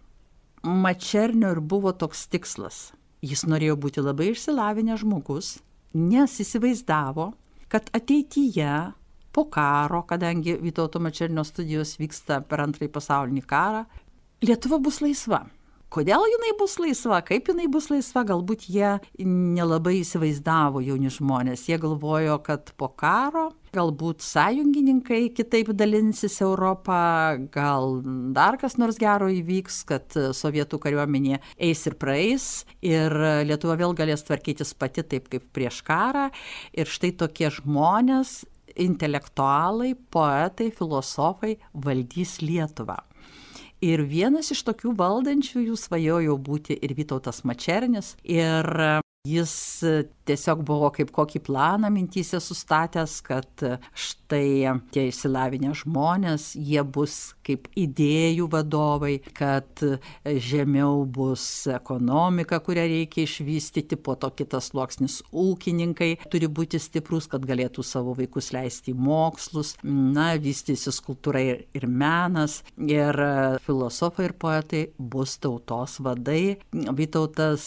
Mačernio 0.64 1.50
ir 1.52 1.61
buvo 1.61 1.92
toks 1.92 2.23
tikslas. 2.33 2.94
Jis 3.25 3.42
norėjo 3.44 3.76
būti 3.80 4.00
labai 4.00 4.30
išsilavinęs 4.33 5.02
žmogus, 5.02 5.49
nes 5.92 6.37
įsivaizdavo, 6.40 7.26
kad 7.68 7.90
ateityje 7.92 8.71
po 9.35 9.44
karo, 9.52 10.02
kadangi 10.09 10.54
Vytauto 10.62 11.02
Mačernio 11.04 11.44
studijos 11.44 11.99
vyksta 12.00 12.40
per 12.49 12.64
antrąjį 12.64 12.90
pasaulinį 12.94 13.44
karą, 13.50 13.85
Lietuva 14.44 14.80
bus 14.80 15.02
laisva. 15.04 15.44
Kodėl 15.94 16.24
jinai 16.26 16.50
bus 16.58 16.72
laisva, 16.82 17.20
kaip 17.22 17.46
jinai 17.52 17.68
bus 17.70 17.86
laisva, 17.86 18.24
galbūt 18.26 18.64
jie 18.66 18.96
nelabai 19.22 20.00
įsivaizdavo 20.00 20.80
jauni 20.82 21.12
žmonės. 21.14 21.68
Jie 21.68 21.78
galvojo, 21.78 22.40
kad 22.42 22.72
po 22.80 22.88
karo 22.98 23.52
galbūt 23.74 24.24
sąjungininkai 24.26 25.28
kitaip 25.36 25.70
dalinsis 25.78 26.40
Europą, 26.42 26.98
gal 27.54 28.00
dar 28.34 28.58
kas 28.58 28.74
nors 28.78 28.98
gero 28.98 29.30
įvyks, 29.30 29.78
kad 29.86 30.18
sovietų 30.34 30.82
kariuomenė 30.82 31.38
eis 31.62 31.86
ir 31.86 31.94
praeis 32.02 32.48
ir 32.82 33.14
Lietuva 33.46 33.78
vėl 33.78 33.94
galės 33.94 34.26
tvarkytis 34.26 34.74
pati 34.74 35.06
taip 35.06 35.30
kaip 35.30 35.46
prieš 35.54 35.78
karą. 35.86 36.26
Ir 36.74 36.90
štai 36.90 37.14
tokie 37.22 37.54
žmonės, 37.54 38.40
intelektualai, 38.74 39.94
poetai, 40.10 40.72
filosofai 40.74 41.54
valdys 41.70 42.40
Lietuvą. 42.42 42.98
Ir 43.84 44.04
vienas 44.08 44.48
iš 44.54 44.62
tokių 44.64 44.94
valdančiųjų 44.96 45.76
svajojo 45.76 46.38
būti 46.40 46.78
ir 46.80 46.94
Vytautas 46.96 47.42
Mačernis. 47.44 48.14
Ir 48.24 48.64
Jis 49.24 49.80
tiesiog 50.28 50.64
buvo 50.66 50.90
kaip 50.94 51.12
kokį 51.14 51.42
planą 51.46 51.90
mintysė 51.94 52.40
sustatęs, 52.42 53.18
kad 53.24 53.64
štai 53.94 54.74
tie 54.94 55.08
išsilavinę 55.10 55.74
žmonės, 55.78 56.52
jie 56.56 56.82
bus 56.82 57.34
kaip 57.44 57.68
idėjų 57.78 58.48
vadovai, 58.52 59.18
kad 59.36 59.82
žemiau 60.24 61.04
bus 61.04 61.66
ekonomika, 61.70 62.60
kurią 62.64 62.86
reikia 62.90 63.24
išvystyti, 63.26 63.98
po 64.00 64.16
to 64.20 64.30
kitas 64.36 64.70
sluoksnis 64.72 65.20
ūkininkai 65.30 66.10
turi 66.32 66.48
būti 66.48 66.80
stiprus, 66.80 67.28
kad 67.30 67.44
galėtų 67.46 67.84
savo 67.84 68.14
vaikus 68.16 68.52
leisti 68.54 68.94
į 68.94 68.98
mokslus, 68.98 69.74
na, 69.84 70.32
vystysis 70.40 71.00
kultūra 71.04 71.42
ir, 71.44 71.64
ir 71.76 71.86
menas, 71.88 72.62
ir 72.80 73.18
filosofai 73.64 74.30
ir 74.30 74.36
poetai 74.40 74.84
bus 74.98 75.36
tautos 75.42 75.98
vadai. 76.04 76.56
Vytautas 76.72 77.66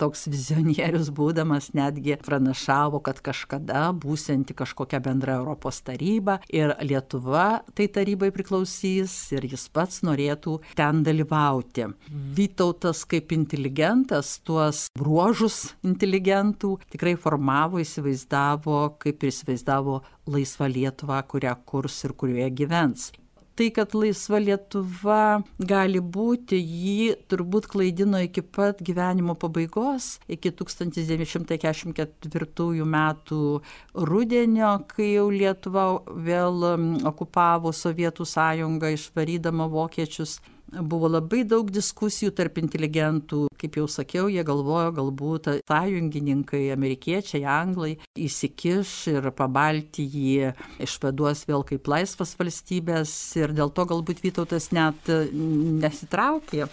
toks 0.00 0.28
vizionierius 0.30 1.10
būdamas 1.14 1.72
netgi 1.94 2.16
pranašavo, 2.24 3.00
kad 3.04 3.20
kažkada 3.22 3.92
būsianti 3.92 4.54
kažkokia 4.54 5.00
bendra 5.00 5.38
Europos 5.38 5.80
taryba 5.82 6.38
ir 6.48 6.74
Lietuva 6.82 7.62
tai 7.74 7.86
tarybai 7.88 8.30
priklausys 8.34 9.32
ir 9.32 9.46
jis 9.46 9.68
pats 9.68 10.02
norėtų 10.02 10.60
ten 10.74 11.02
dalyvauti. 11.04 11.86
Vytautas 12.10 13.04
kaip 13.06 13.32
inteligentas 13.32 14.40
tuos 14.44 14.88
bruožus 14.98 15.74
inteligentų 15.84 16.78
tikrai 16.90 17.16
formavo, 17.16 17.78
įsivaizdavo, 17.78 18.96
kaip 18.98 19.22
ir 19.22 19.32
įsivaizdavo 19.32 20.00
laisvą 20.26 20.70
Lietuvą, 20.70 21.22
kurią 21.28 21.54
kurs 21.66 22.04
ir 22.04 22.16
kurioje 22.18 22.50
gyvens 22.50 23.12
tai, 23.56 23.70
kad 23.74 23.94
laisva 23.94 24.38
Lietuva 24.42 25.42
gali 25.58 26.00
būti, 26.00 26.58
jį 26.58 27.14
turbūt 27.30 27.66
klaidino 27.70 28.18
iki 28.24 28.42
pat 28.42 28.82
gyvenimo 28.84 29.34
pabaigos, 29.38 30.18
iki 30.28 30.50
1944 30.50 32.84
metų 32.96 33.62
rudenio, 34.10 34.78
kai 34.90 35.12
jau 35.14 35.30
Lietuva 35.32 35.84
vėl 36.28 36.54
okupavo 37.10 37.72
Sovietų 37.74 38.24
sąjungą, 38.28 38.86
išvarydama 38.98 39.64
vokiečius 39.70 40.32
buvo 40.82 41.10
labai 41.10 41.42
daug 41.48 41.70
diskusijų 41.72 42.32
tarp 42.36 42.58
inteligentų. 42.62 43.46
Kaip 43.60 43.78
jau 43.80 43.86
sakiau, 43.90 44.28
jie 44.32 44.44
galvojo, 44.46 44.92
galbūt 44.96 45.50
sąjungininkai, 45.70 46.66
amerikiečiai, 46.74 47.44
anglai 47.48 47.94
įsikiš 48.18 48.94
ir 49.14 49.28
pabalti 49.36 50.06
jį 50.06 50.54
išvaduos 50.84 51.44
vėl 51.48 51.66
kaip 51.68 51.86
laisvas 51.90 52.34
valstybės 52.38 53.14
ir 53.40 53.54
dėl 53.56 53.72
to 53.74 53.86
galbūt 53.90 54.24
Vytautas 54.24 54.70
net 54.72 55.08
nesitraukė, 55.34 56.66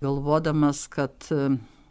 galvodamas, 0.00 0.86
kad 0.88 1.28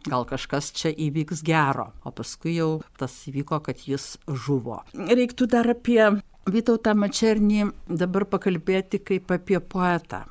gal 0.08 0.26
kažkas 0.28 0.70
čia 0.76 0.92
įvyks 0.92 1.42
gero, 1.46 1.90
o 2.04 2.12
paskui 2.14 2.58
jau 2.58 2.70
tas 3.00 3.14
įvyko, 3.30 3.60
kad 3.64 3.86
jis 3.88 4.14
žuvo. 4.28 4.82
Reiktų 4.94 5.48
dar 5.54 5.70
apie 5.72 6.02
Vytautą 6.44 6.92
Mačernį 6.92 7.70
dabar 7.88 8.26
pakalbėti 8.28 9.00
kaip 9.00 9.32
apie 9.32 9.56
poetą. 9.60 10.26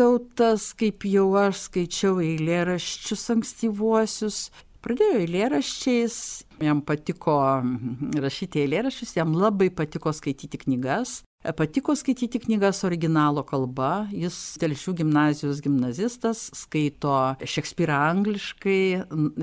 Vytautas, 0.00 0.70
kaip 0.80 1.04
jau 1.04 1.26
aš 1.36 1.66
skaičiau 1.66 2.22
eilėraščius 2.24 3.24
ankstyvuosius, 3.34 4.38
pradėjo 4.80 5.18
eilėraščiais, 5.26 6.16
jam 6.64 6.80
patiko 6.88 7.34
rašyti 8.24 8.62
eilėraščius, 8.62 9.12
jam 9.18 9.36
labai 9.36 9.68
patiko 9.68 10.14
skaityti 10.16 10.62
knygas. 10.64 11.18
Patiko 11.52 11.92
skaityti 11.92 12.40
knygas 12.46 12.80
originalo 12.88 13.44
kalba, 13.44 14.08
jis 14.08 14.40
Telšių 14.64 14.96
gimnazijos 15.02 15.60
gimnazistas, 15.68 16.46
skaito 16.56 17.20
Šekspyrą 17.44 18.00
angliškai, 18.08 18.82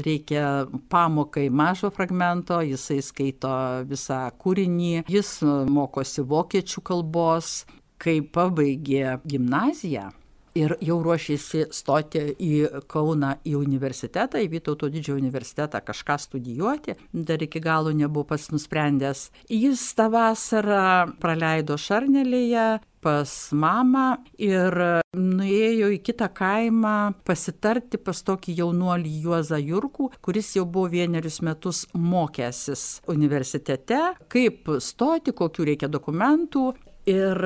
reikia 0.10 0.44
pamokai 0.90 1.52
mažo 1.54 1.94
fragmento, 1.94 2.64
jisai 2.66 3.04
skaito 3.06 3.54
visą 3.94 4.24
kūrinį, 4.42 5.04
jis 5.06 5.36
mokosi 5.70 6.26
vokiečių 6.26 6.90
kalbos, 6.90 7.60
kai 8.02 8.24
pabaigė 8.26 9.20
gimnaziją 9.22 10.16
ir 10.58 10.76
jau 10.84 10.98
ruošėsi 11.06 11.68
stoti 11.76 12.24
į 12.42 12.54
Kauną 12.90 13.36
į 13.48 13.56
universitetą, 13.60 14.42
į 14.42 14.52
Vytauto 14.58 14.90
didžiojo 14.92 15.20
universitetą 15.22 15.82
kažką 15.86 16.18
studijuoti, 16.22 16.98
dar 17.14 17.44
iki 17.44 17.62
galo 17.64 17.94
nebuvo 17.96 18.28
pats 18.34 18.50
nusprendęs. 18.54 19.28
Jis 19.54 19.84
tą 19.98 20.10
vasarą 20.14 21.14
praleido 21.22 21.78
Šarnelėje, 21.80 22.68
pas 23.08 23.34
mamą 23.56 24.08
ir 24.42 24.74
nuėjo 25.16 25.92
į 25.96 26.00
kitą 26.04 26.28
kaimą 26.36 26.96
pasitarti 27.28 28.00
pas 28.02 28.20
tokį 28.28 28.58
jaunuolį 28.58 29.14
Juozą 29.24 29.60
Jurkų, 29.62 30.10
kuris 30.26 30.56
jau 30.58 30.66
buvo 30.66 30.90
vienerius 30.92 31.40
metus 31.46 31.86
mokęsis 31.94 33.04
universitete, 33.14 34.02
kaip 34.34 34.68
stoti, 34.84 35.32
kokiu 35.32 35.70
reikia 35.70 35.92
dokumentų. 35.92 36.72
Ir 37.08 37.40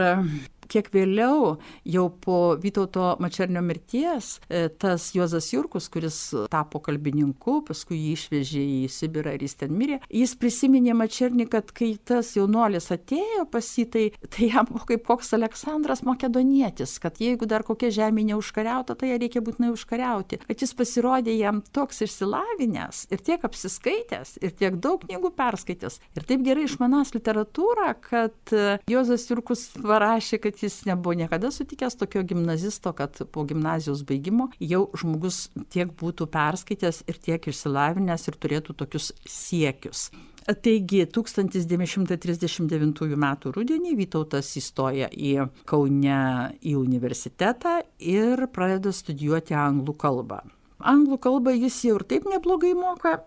kiek 0.72 0.90
vėliau, 0.94 1.58
jau 1.88 2.06
po 2.24 2.40
Vytauto 2.62 3.16
Mačernio 3.24 3.64
mirties, 3.66 4.38
e, 4.48 4.68
tas 4.70 5.10
Juozas 5.16 5.50
Jurkus, 5.52 5.90
kuris 5.92 6.20
tapo 6.52 6.82
kalbininku, 6.84 7.60
paskui 7.68 8.00
jį 8.00 8.14
išvežė 8.16 8.64
į 8.64 8.80
Sibirą 8.92 9.36
ir 9.36 9.46
jis 9.46 9.58
ten 9.60 9.76
mirė, 9.78 10.00
jis 10.10 10.36
prisiminė 10.40 10.96
Mačernį, 10.98 11.48
kad 11.52 11.72
kai 11.76 11.94
tas 12.08 12.34
jaunuolis 12.38 12.92
atėjo 12.94 13.46
pas 13.52 13.68
jį, 13.78 13.88
tai, 13.92 14.06
jam 14.48 14.70
buvo 14.70 14.86
kaip 14.92 15.06
koks 15.08 15.34
Aleksandras 15.38 16.04
Makedonietis, 16.08 16.98
kad 17.04 17.20
jeigu 17.22 17.48
dar 17.50 17.66
kokia 17.68 17.92
žemė 17.94 18.26
neužkariauta, 18.32 18.96
tai 18.96 19.12
ją 19.14 19.20
reikia 19.22 19.44
būtinai 19.44 19.72
užkariauti. 19.76 20.42
Kad 20.48 20.64
jis 20.64 20.76
pasirodė 20.78 21.36
jam 21.38 21.62
toks 21.76 22.04
išsilavinęs 22.08 23.06
ir 23.12 23.24
tiek 23.26 23.44
apsiskaitęs, 23.48 24.38
ir 24.42 24.56
tiek 24.58 24.78
daug 24.82 25.04
knygų 25.06 25.34
perskaitęs, 25.38 26.00
ir 26.16 26.28
taip 26.28 26.46
gerai 26.46 26.68
išmanas 26.68 27.14
literatūrą, 27.16 27.92
kad 28.08 28.56
Juozas 28.90 29.28
Jurkus 29.30 29.68
parašė, 29.82 30.42
kad 30.44 30.61
kad 30.62 30.70
jis 30.70 30.86
nebuvo 30.86 31.14
niekada 31.14 31.52
sutikęs 31.52 31.96
tokio 31.96 32.24
gimnazisto, 32.24 32.94
kad 32.94 33.22
po 33.32 33.44
gimnazijos 33.44 34.04
baigimo 34.04 34.50
jau 34.60 34.90
žmogus 34.94 35.50
tiek 35.74 35.90
būtų 35.90 36.28
perskaitęs 36.30 37.02
ir 37.10 37.18
tiek 37.18 37.48
išsilavinęs 37.48 38.28
ir 38.28 38.38
turėtų 38.38 38.76
tokius 38.78 39.12
siekius. 39.26 40.12
Taigi 40.46 41.06
1939 41.06 43.02
m. 43.18 43.26
rudenį 43.58 43.96
Vytautas 43.98 44.54
įstoja 44.58 45.10
į 45.10 45.50
Kaune 45.66 46.54
į 46.62 46.76
universitetą 46.78 47.82
ir 47.98 48.46
pradeda 48.54 48.94
studijuoti 48.94 49.58
anglų 49.58 49.98
kalbą. 49.98 50.44
Anglų 50.78 51.18
kalbą 51.18 51.58
jis 51.58 51.82
jau 51.90 51.98
ir 51.98 52.06
taip 52.06 52.30
neblogai 52.30 52.76
moka, 52.78 53.18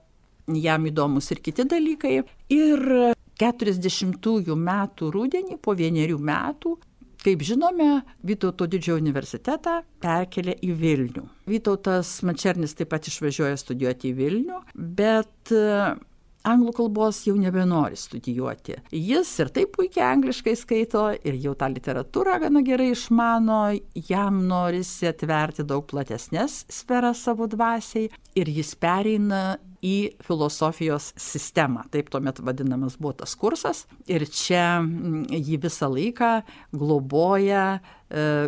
jam 0.46 0.86
įdomus 0.86 1.30
ir 1.34 1.42
kiti 1.42 1.66
dalykai. 1.66 2.22
Ir 2.54 3.14
40 3.38 4.54
metų 4.54 5.10
rudenį, 5.10 5.58
po 5.58 5.74
vienerių 5.74 6.18
metų, 6.18 6.76
kaip 7.24 7.44
žinome, 7.44 8.02
Vytauto 8.24 8.68
didžiojo 8.70 9.00
universitetą 9.00 9.80
perkelė 10.04 10.56
į 10.64 10.72
Vilnių. 10.80 11.28
Vytautas 11.50 12.18
Mačernis 12.26 12.76
taip 12.76 12.92
pat 12.92 13.08
išvažiuoja 13.10 13.56
studijuoti 13.60 14.10
į 14.10 14.18
Vilnių, 14.18 14.60
bet 14.74 15.54
anglų 16.44 16.74
kalbos 16.76 17.22
jau 17.24 17.34
nebenori 17.40 17.96
studijuoti. 17.98 18.78
Jis 18.92 19.30
ir 19.40 19.50
taip 19.54 19.72
puikiai 19.76 20.06
angliškai 20.12 20.54
skaito 20.60 21.06
ir 21.24 21.38
jau 21.40 21.54
tą 21.58 21.70
literatūrą 21.72 22.38
gana 22.44 22.64
gerai 22.66 22.90
išmano, 22.92 23.62
jam 24.08 24.42
norisi 24.48 25.08
atverti 25.08 25.64
daug 25.68 25.86
platesnės 25.90 26.64
sferas 26.72 27.24
savo 27.24 27.48
dvasiai 27.50 28.10
ir 28.36 28.52
jis 28.52 28.74
pereina 28.76 29.56
į 29.84 29.96
filosofijos 30.24 31.12
sistemą. 31.20 31.84
Taip 31.92 32.08
tuomet 32.12 32.40
vadinamas 32.44 32.96
buvo 33.00 33.14
tas 33.20 33.34
kursas. 33.38 33.84
Ir 34.10 34.24
čia 34.30 34.80
mm, 34.80 35.26
jį 35.28 35.60
visą 35.66 35.90
laiką 35.92 36.32
globoja 36.72 37.66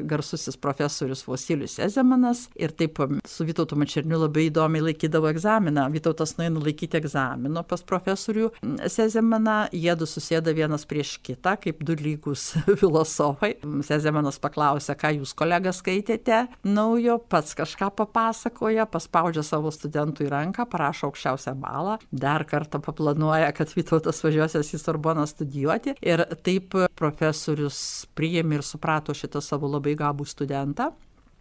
garsusis 0.07 0.57
profesorius 0.57 1.25
Vosilijus 1.27 1.79
Ezemanas. 1.83 2.47
Ir 2.57 2.73
taip 2.77 3.01
su 3.29 3.45
Vytautu 3.47 3.77
Mačerniu 3.79 4.19
labai 4.21 4.47
įdomiai 4.51 4.85
laikydavo 4.91 5.31
egzaminą. 5.31 5.87
Vytautas 5.95 6.37
nueina 6.39 6.61
laikyti 6.63 7.01
egzamino 7.01 7.63
pas 7.67 7.83
profesorių 7.87 8.51
Sezemaną. 8.93 9.57
Jie 9.77 9.95
du 9.99 10.09
susėda 10.09 10.55
vienas 10.57 10.87
prieš 10.89 11.17
kitą, 11.25 11.57
kaip 11.63 11.83
du 11.87 11.97
lygus 11.99 12.53
filosofai. 12.81 13.55
Sezemanas 13.87 14.41
paklausė, 14.43 14.97
ką 14.99 15.15
jūs 15.19 15.35
kolega 15.37 15.73
skaitėte 15.77 16.45
naujo, 16.67 17.19
pats 17.31 17.57
kažką 17.59 17.91
papasakoja, 17.97 18.87
paspaudžia 18.91 19.45
savo 19.47 19.73
studentui 19.75 20.29
ranką, 20.31 20.67
parašo 20.71 21.11
aukščiausią 21.11 21.57
balą, 21.61 21.99
dar 22.13 22.47
kartą 22.49 22.81
paplanuoja, 22.85 23.51
kad 23.57 23.73
Vytautas 23.77 24.23
važiuosias 24.25 24.73
į 24.75 24.81
Sorboną 24.81 25.27
studijuoti 25.29 25.97
ir 26.05 26.25
taip 26.47 26.75
profesorius 26.97 27.79
priėmė 28.17 28.61
ir 28.61 28.67
suprato 28.67 29.15
šitą 29.17 29.43
savo 29.47 29.71
labai 29.71 29.97
gabų 29.99 30.27
studentą. 30.29 30.93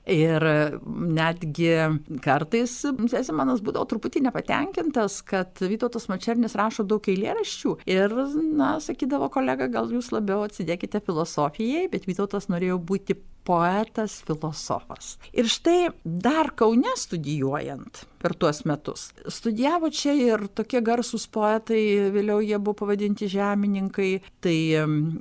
Ir 0.05 0.43
netgi 0.85 1.69
kartais 2.21 2.73
Sesimanas 3.09 3.63
būdavo 3.65 3.87
truputį 3.89 4.21
nepatenkintas, 4.27 5.17
kad 5.25 5.57
Vytautas 5.65 6.05
Mačernis 6.11 6.53
rašo 6.53 6.85
daug 6.85 7.09
eilėraščių. 7.09 7.79
Ir, 7.89 8.13
na, 8.53 8.75
sakydavo 8.85 9.31
kolega, 9.33 9.65
gal 9.73 9.89
jūs 9.89 10.11
labiau 10.13 10.43
atsidėkite 10.45 11.01
filosofijai, 11.07 11.87
bet 11.89 12.05
Vytautas 12.05 12.51
norėjo 12.53 12.77
būti 12.85 13.17
poetas, 13.45 14.19
filosofas. 14.25 15.15
Ir 15.33 15.49
štai 15.51 15.93
dar 16.03 16.51
Kaune 16.57 16.95
studijuojant 16.97 18.05
per 18.25 18.33
tuos 18.33 18.63
metus. 18.65 19.11
Studijavo 19.29 19.91
čia 19.93 20.15
ir 20.17 20.47
tokie 20.57 20.79
garsūs 20.81 21.27
poetai, 21.29 22.09
vėliau 22.09 22.39
jie 22.41 22.57
buvo 22.57 22.73
pavadinti 22.79 23.27
žemininkai, 23.29 24.09
tai 24.41 24.55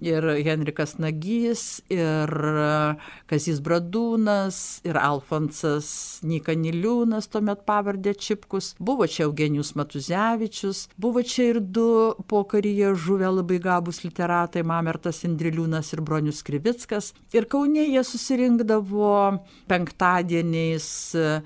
ir 0.08 0.28
Henrikas 0.46 0.96
Nagys, 1.02 1.82
ir 1.92 2.32
Kazis 3.28 3.60
Bradūnas, 3.64 4.60
ir 4.88 4.96
Alfonsas 4.96 5.90
Nikaniliūnas, 6.24 7.28
tuomet 7.28 7.66
pavardė 7.68 8.14
Čipkus, 8.16 8.72
buvo 8.80 9.04
čia 9.04 9.26
Eugenijus 9.26 9.74
Matuzevičius, 9.76 10.86
buvo 10.96 11.20
čia 11.20 11.50
ir 11.52 11.60
du 11.60 12.14
pokaryje 12.32 12.94
žuvę 13.04 13.34
labai 13.36 13.60
gabus 13.60 14.00
literatai, 14.06 14.64
Mamertas 14.64 15.26
Indriliūnas 15.28 15.92
ir 15.92 16.00
Bronius 16.00 16.40
Krivickas. 16.46 17.12
Ir 17.36 17.50
Kaune 17.52 17.84
jie 17.84 18.00
susirinkdavo 18.14 19.10
penktadieniais 19.70 20.86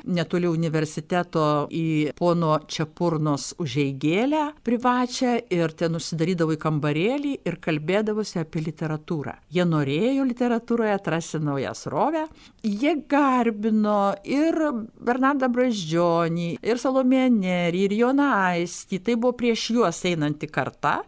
netoli 0.09 0.49
universiteto 0.51 1.45
į 1.73 2.15
pono 2.19 2.59
Čiapurnos 2.69 3.55
užeigėlę 3.63 4.43
privačią 4.67 5.35
ir 5.55 5.75
ten 5.79 5.97
užsidarydavo 5.99 6.57
į 6.57 6.61
kambarėlį 6.63 7.35
ir 7.49 7.59
kalbėdavosi 7.65 8.41
apie 8.43 8.63
literatūrą. 8.67 9.39
Jie 9.55 9.65
norėjo 9.69 10.27
literatūroje 10.29 10.95
atrasti 10.99 11.41
naują 11.45 11.75
srovę. 11.79 12.27
Jie 12.63 12.95
garbino 13.09 14.15
ir 14.29 14.59
Bernardą 15.01 15.49
Braždžionį, 15.53 16.51
ir 16.63 16.83
Salomėją 16.83 17.33
Nerį, 17.39 17.85
ir 17.89 17.97
Joną 18.03 18.29
Aistį. 18.53 19.03
Tai 19.07 19.19
buvo 19.19 19.37
prieš 19.39 19.71
juos 19.77 20.05
einanti 20.09 20.51
karta 20.51 20.99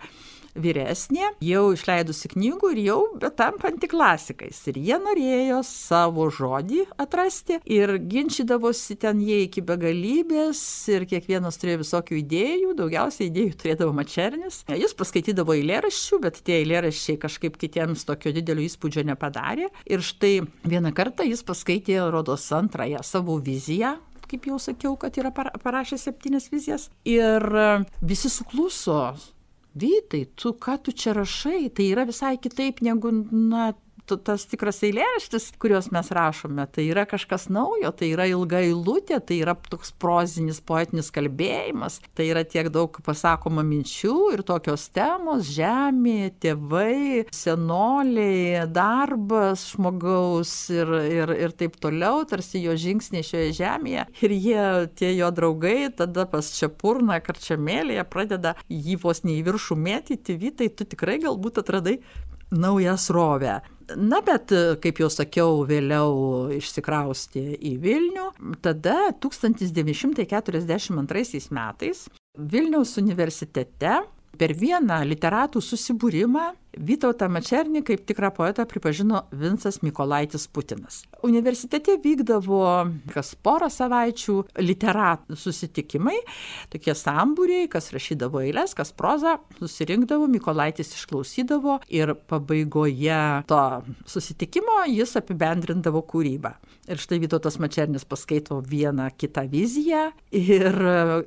vyresnė, 0.54 1.30
jau 1.44 1.64
išleidusi 1.74 2.30
knygų 2.32 2.72
ir 2.74 2.80
jau 2.84 2.98
betampanti 3.20 3.90
klasikais. 3.90 4.60
Ir 4.70 4.80
jie 4.80 4.98
norėjo 5.02 5.60
savo 5.66 6.28
žodį 6.34 6.84
atrasti 7.00 7.60
ir 7.70 7.96
ginčydavosi 8.10 8.98
ten 9.00 9.22
jie 9.24 9.42
iki 9.46 9.64
begalybės 9.66 10.60
ir 10.94 11.06
kiekvienas 11.10 11.60
turėjo 11.60 11.82
visokių 11.84 12.18
idėjų, 12.20 12.74
daugiausiai 12.80 13.30
idėjų 13.30 13.56
turėdavo 13.62 13.94
Mačernis. 13.96 14.62
Jis 14.70 14.96
paskaitydavo 14.98 15.56
eilėraščių, 15.58 16.20
bet 16.26 16.42
tie 16.46 16.60
eilėraščiai 16.60 17.20
kažkaip 17.20 17.58
kitiems 17.60 18.06
tokio 18.08 18.34
didelio 18.36 18.66
įspūdžio 18.66 19.06
nepadarė. 19.10 19.70
Ir 19.90 20.04
štai 20.04 20.40
vieną 20.68 20.94
kartą 20.96 21.26
jis 21.28 21.44
paskaitė, 21.46 22.00
rodos, 22.12 22.46
antrąją 22.56 23.04
savo 23.06 23.38
viziją 23.40 23.96
kaip 24.30 24.46
jau 24.46 24.60
sakiau, 24.62 24.94
kad 24.94 25.16
yra 25.18 25.32
parašęs 25.34 26.06
septynias 26.06 26.44
vizijas. 26.52 26.86
Ir 27.08 27.42
visi 27.98 28.30
sukluso, 28.30 29.00
vytai 29.74 30.26
tu 30.36 30.52
ką 30.52 30.78
tu 30.82 30.92
čia 30.92 31.14
rašai? 31.14 31.70
Tai 31.74 31.86
yra 31.92 32.06
visai 32.08 32.36
kitaip 32.38 32.82
negu 32.82 33.12
na 33.32 33.72
tas 34.16 34.46
tikras 34.50 34.80
eilėraštis, 34.86 35.50
kuriuos 35.60 35.90
mes 35.94 36.10
rašome, 36.14 36.66
tai 36.72 36.86
yra 36.90 37.04
kažkas 37.08 37.48
naujo, 37.52 37.92
tai 37.94 38.10
yra 38.14 38.26
ilga 38.30 38.62
eilutė, 38.64 39.20
tai 39.22 39.40
yra 39.42 39.54
toks 39.70 39.92
prozinis 40.00 40.60
poetinis 40.64 41.10
kalbėjimas, 41.14 42.00
tai 42.16 42.30
yra 42.32 42.44
tiek 42.44 42.70
daug 42.72 42.96
pasakoma 43.04 43.64
minčių 43.66 44.16
ir 44.34 44.42
tokios 44.46 44.88
temos- 44.94 45.46
žemė, 45.58 46.32
tėvai, 46.40 47.26
senoliai, 47.30 48.66
darbas 48.66 49.70
žmogaus 49.74 50.52
ir, 50.70 50.88
ir, 51.06 51.34
ir 51.46 51.50
taip 51.52 51.76
toliau, 51.80 52.24
tarsi 52.26 52.62
jo 52.62 52.72
žingsniai 52.72 53.22
šioje 53.22 53.52
žemėje. 53.60 54.06
Ir 54.22 54.30
jie, 54.30 54.64
tie 54.96 55.14
jo 55.16 55.30
draugai, 55.30 55.90
tada 55.94 56.26
pas 56.26 56.50
Čiapurną, 56.50 57.20
karčiamėlėje 57.22 58.04
pradeda 58.10 58.54
jį 58.68 58.98
vos 59.02 59.24
ne 59.24 59.38
į 59.38 59.44
viršų 59.48 59.76
mėtyti, 59.76 60.38
vytai, 60.40 60.68
tu 60.74 60.84
tikrai 60.84 61.18
galbūt 61.22 61.62
atradai 61.62 62.00
naują 62.50 62.96
srovę. 62.96 63.60
Na, 63.96 64.20
bet, 64.22 64.52
kaip 64.82 64.98
jau 65.02 65.08
sakiau, 65.10 65.64
vėliau 65.66 66.50
išsikraustė 66.54 67.56
į 67.58 67.76
Vilnių. 67.82 68.26
Tada 68.62 69.10
1942 69.18 71.50
metais 71.56 72.04
Vilniaus 72.38 72.94
universitete 73.00 73.94
per 74.38 74.54
vieną 74.56 75.04
literatų 75.10 75.60
susibūrimą 75.64 76.52
Vytautą 76.78 77.26
Mačernį 77.32 77.82
kaip 77.82 78.04
tikrą 78.06 78.30
poetą 78.34 78.62
pripažino 78.68 79.24
Vinsas 79.34 79.80
Mikolaitis 79.82 80.46
Putinas. 80.46 81.02
Universitete 81.26 81.96
vykdavo 81.98 82.62
kas 83.10 83.32
porą 83.34 83.66
savaičių 83.72 84.36
literatų 84.62 85.38
susitikimai, 85.38 86.14
tokie 86.70 86.94
sambūriai, 86.94 87.66
kas 87.72 87.90
rašydavo 87.94 88.44
eilės, 88.44 88.76
kas 88.78 88.94
prozą, 88.94 89.38
susirinkdavo, 89.58 90.28
Mikolaitis 90.30 90.94
išklausydavo 90.94 91.80
ir 91.90 92.14
pabaigoje 92.30 93.20
to 93.50 93.62
susitikimo 94.06 94.84
jis 94.92 95.16
apibendrindavo 95.18 96.04
kūrybą. 96.06 96.54
Ir 96.90 97.02
štai 97.02 97.20
Vytautas 97.22 97.58
Mačernis 97.62 98.06
paskaito 98.08 98.60
vieną 98.66 99.10
kitą 99.18 99.44
viziją 99.50 100.06
ir 100.34 100.78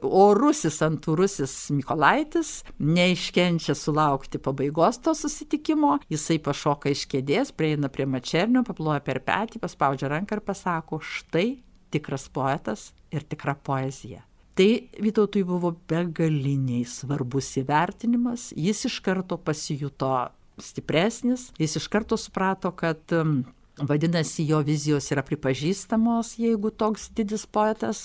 orusis 0.03 0.79
antūrusis 0.83 1.53
Mikolaitis 1.75 2.55
neiškenčia 2.79 3.75
sulaukti 3.77 4.39
pabaigos 4.43 5.03
to 5.03 5.11
susitikimo 5.11 5.32
susitikimo 5.33 5.97
jisai 6.09 6.37
pašoka 6.39 6.91
iš 6.93 7.07
kėdės 7.09 7.51
prieina 7.57 7.89
prie 7.89 8.05
mačernio 8.05 8.61
paploja 8.67 9.01
per 9.01 9.19
petį 9.25 9.61
paspaudžia 9.63 10.11
ranką 10.13 10.37
ir 10.37 10.43
pasako 10.45 10.99
štai 11.01 11.47
tikras 11.93 12.27
poetas 12.29 12.91
ir 13.11 13.25
tikra 13.25 13.55
poezija. 13.55 14.21
Tai 14.53 14.69
Vytautui 15.01 15.41
buvo 15.43 15.71
begaliniai 15.89 16.85
svarbus 16.85 17.49
įvertinimas, 17.57 18.51
jis 18.53 18.85
iš 18.85 18.99
karto 19.01 19.39
pasijuto 19.41 20.11
stipresnis, 20.61 21.49
jis 21.57 21.79
iš 21.81 21.89
karto 21.89 22.17
suprato, 22.21 22.69
kad 22.77 23.01
Vadinasi, 23.81 24.43
jo 24.45 24.59
vizijos 24.61 25.07
yra 25.09 25.23
pripažįstamos, 25.25 26.35
jeigu 26.37 26.69
toks 26.69 27.07
didis 27.17 27.47
poetas, 27.49 28.03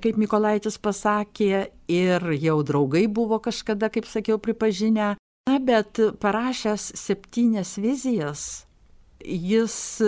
kaip 0.00 0.16
Mikolaitis 0.16 0.80
pasakė, 0.80 1.66
ir 1.92 2.24
jau 2.40 2.54
draugai 2.64 3.04
buvo 3.04 3.36
kažkada, 3.44 3.92
kaip 3.92 4.08
sakiau, 4.08 4.40
pripažinę 4.40 5.18
Na, 5.50 5.58
bet 5.58 5.98
parašęs 6.20 6.92
septynias 6.94 7.74
vizijas, 7.78 8.66
jis 9.24 10.02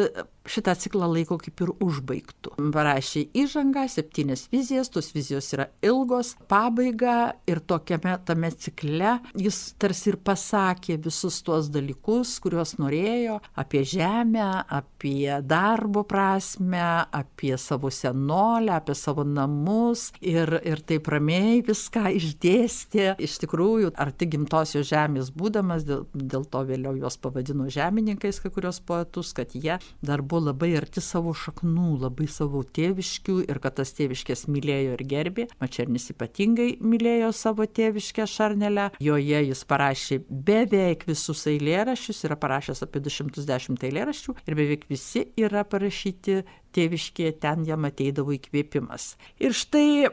šitą 0.48 0.74
ciklą 0.78 1.08
laiko 1.12 1.38
kaip 1.42 1.62
ir 1.64 1.72
užbaigtų. 1.82 2.56
Parašė 2.72 3.26
įžangą, 3.42 3.86
septynias 3.90 4.46
vizijas, 4.52 4.90
tos 4.92 5.12
vizijos 5.14 5.50
yra 5.54 5.68
ilgos, 5.84 6.34
pabaiga 6.50 7.34
ir 7.48 7.60
tokiame 7.60 8.16
tame 8.26 8.50
cikle 8.52 9.18
jis 9.38 9.58
tarsi 9.80 10.12
ir 10.12 10.18
pasakė 10.24 10.98
visus 11.02 11.40
tuos 11.44 11.68
dalykus, 11.72 12.36
kuriuos 12.42 12.76
norėjo 12.80 13.38
apie 13.58 13.82
žemę, 13.88 14.64
apie 14.72 15.38
darbo 15.46 16.04
prasme, 16.08 16.82
apie 17.12 17.54
savo 17.60 17.90
senolę, 17.92 18.74
apie 18.76 18.96
savo 18.98 19.24
namus 19.26 20.10
ir, 20.20 20.58
ir 20.66 20.82
taip 20.86 21.08
ramiai 21.12 21.62
viską 21.66 22.12
išdėstė. 22.18 23.12
Iš 23.22 23.38
tikrųjų, 23.44 23.92
arti 24.00 24.28
gimtosios 24.32 24.88
žemės 24.90 25.32
būdamas, 25.34 25.86
dėl, 25.88 26.06
dėl 26.14 26.46
to 26.50 26.64
vėliau 26.68 26.96
juos 26.98 27.18
pavadino 27.22 27.68
žemininkais 27.72 28.40
kai 28.42 28.52
kurios 28.54 28.80
poetus, 28.84 29.32
kad 29.36 29.54
jie 29.56 29.78
dar 30.02 30.22
buvo 30.32 30.46
labai 30.48 30.72
arti 30.78 31.02
savo 31.04 31.34
šaknų, 31.36 31.98
labai 32.06 32.24
savo 32.30 32.62
tėviškių 32.64 33.34
ir 33.52 33.58
kad 33.60 33.76
tas 33.76 33.92
tėviškės 33.98 34.46
mylėjo 34.48 34.94
ir 34.96 35.02
gerbė. 35.10 35.44
Mačernis 35.60 36.08
ypatingai 36.14 36.78
mylėjo 36.80 37.28
savo 37.36 37.66
tėviškę 37.68 38.24
Šarnelę. 38.30 38.88
Joje 39.02 39.42
jis 39.50 39.64
parašė 39.68 40.22
beveik 40.30 41.04
visus 41.08 41.44
eilėraščius, 41.52 42.24
yra 42.24 42.38
parašęs 42.40 42.80
apie 42.86 43.02
210 43.04 43.84
eilėraščių 43.90 44.36
ir 44.46 44.56
beveik 44.56 44.86
visi 44.88 45.26
yra 45.36 45.66
parašyti 45.68 46.38
tėviškėje, 46.72 47.34
ten 47.42 47.66
jam 47.68 47.84
ateidavo 47.84 48.32
įkvėpimas. 48.32 49.10
Ir 49.36 49.52
štai 49.52 50.08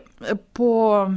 po 0.52 1.08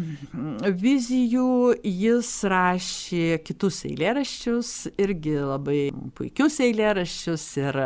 vizijų 0.85 1.73
jis 1.83 2.31
rašė 2.53 3.41
kitus 3.43 3.83
eilėraščius, 3.91 4.71
irgi 5.03 5.35
labai 5.41 5.81
puikius 6.15 6.61
eilėraščius 6.63 7.49
ir 7.65 7.83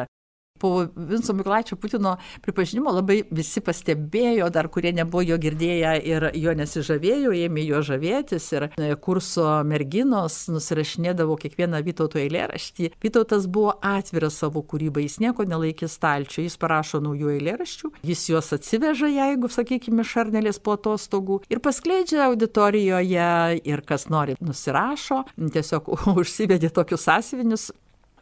Po 0.59 0.87
Vinco 0.97 1.35
Mikulaičio 1.37 1.77
Putino 1.81 2.17
pripažinimo 2.45 2.93
labai 2.97 3.21
visi 3.31 3.61
pastebėjo, 3.65 4.49
dar 4.53 4.69
kurie 4.73 4.93
nebuvo 4.97 5.25
jo 5.27 5.39
girdėję 5.41 5.93
ir 6.09 6.29
jo 6.37 6.55
nesižavėjo, 6.57 7.35
ėmė 7.47 7.67
jo 7.67 7.83
žavėtis 7.87 8.49
ir 8.57 8.69
e, 8.69 8.91
kurso 9.03 9.47
merginos 9.69 10.47
nusirašinėdavo 10.53 11.37
kiekvieną 11.43 11.83
Vytauto 11.87 12.21
eilėraštį. 12.21 12.93
Vytautas 13.03 13.47
buvo 13.53 13.77
atviras 13.85 14.39
savo 14.43 14.63
kūrybai, 14.67 15.07
jis 15.07 15.19
nieko 15.23 15.47
nelaikė 15.49 15.89
stalčių, 15.91 16.47
jis 16.47 16.59
parašo 16.61 17.01
naujų 17.05 17.37
eilėraščių, 17.37 17.93
jis 18.07 18.27
juos 18.33 18.53
atsiveža, 18.57 19.11
jeigu, 19.13 19.51
sakykime, 19.53 20.05
šarnelės 20.07 20.61
po 20.63 20.77
atostogų 20.77 21.41
ir 21.53 21.63
paskleidžia 21.65 22.25
auditorijoje 22.27 23.31
ir 23.67 23.85
kas 23.87 24.09
nori 24.13 24.37
nusirašo, 24.41 25.23
tiesiog 25.37 25.93
užsivedė 26.21 26.73
tokius 26.75 27.07
sąsivinius 27.07 27.71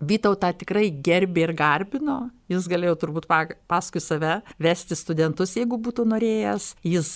Vytautą 0.09 0.51
tikrai 0.61 0.89
gerbė 1.05 1.49
ir 1.49 1.53
garbino, 1.59 2.19
Jis 2.51 2.67
galėjo 2.69 2.93
turbūt 3.01 3.25
paskui 3.71 4.03
save 4.05 4.35
vesti 4.61 4.97
studentus, 4.99 5.55
jeigu 5.57 5.79
būtų 5.81 6.05
norėjęs. 6.11 6.67
Jis 6.85 7.11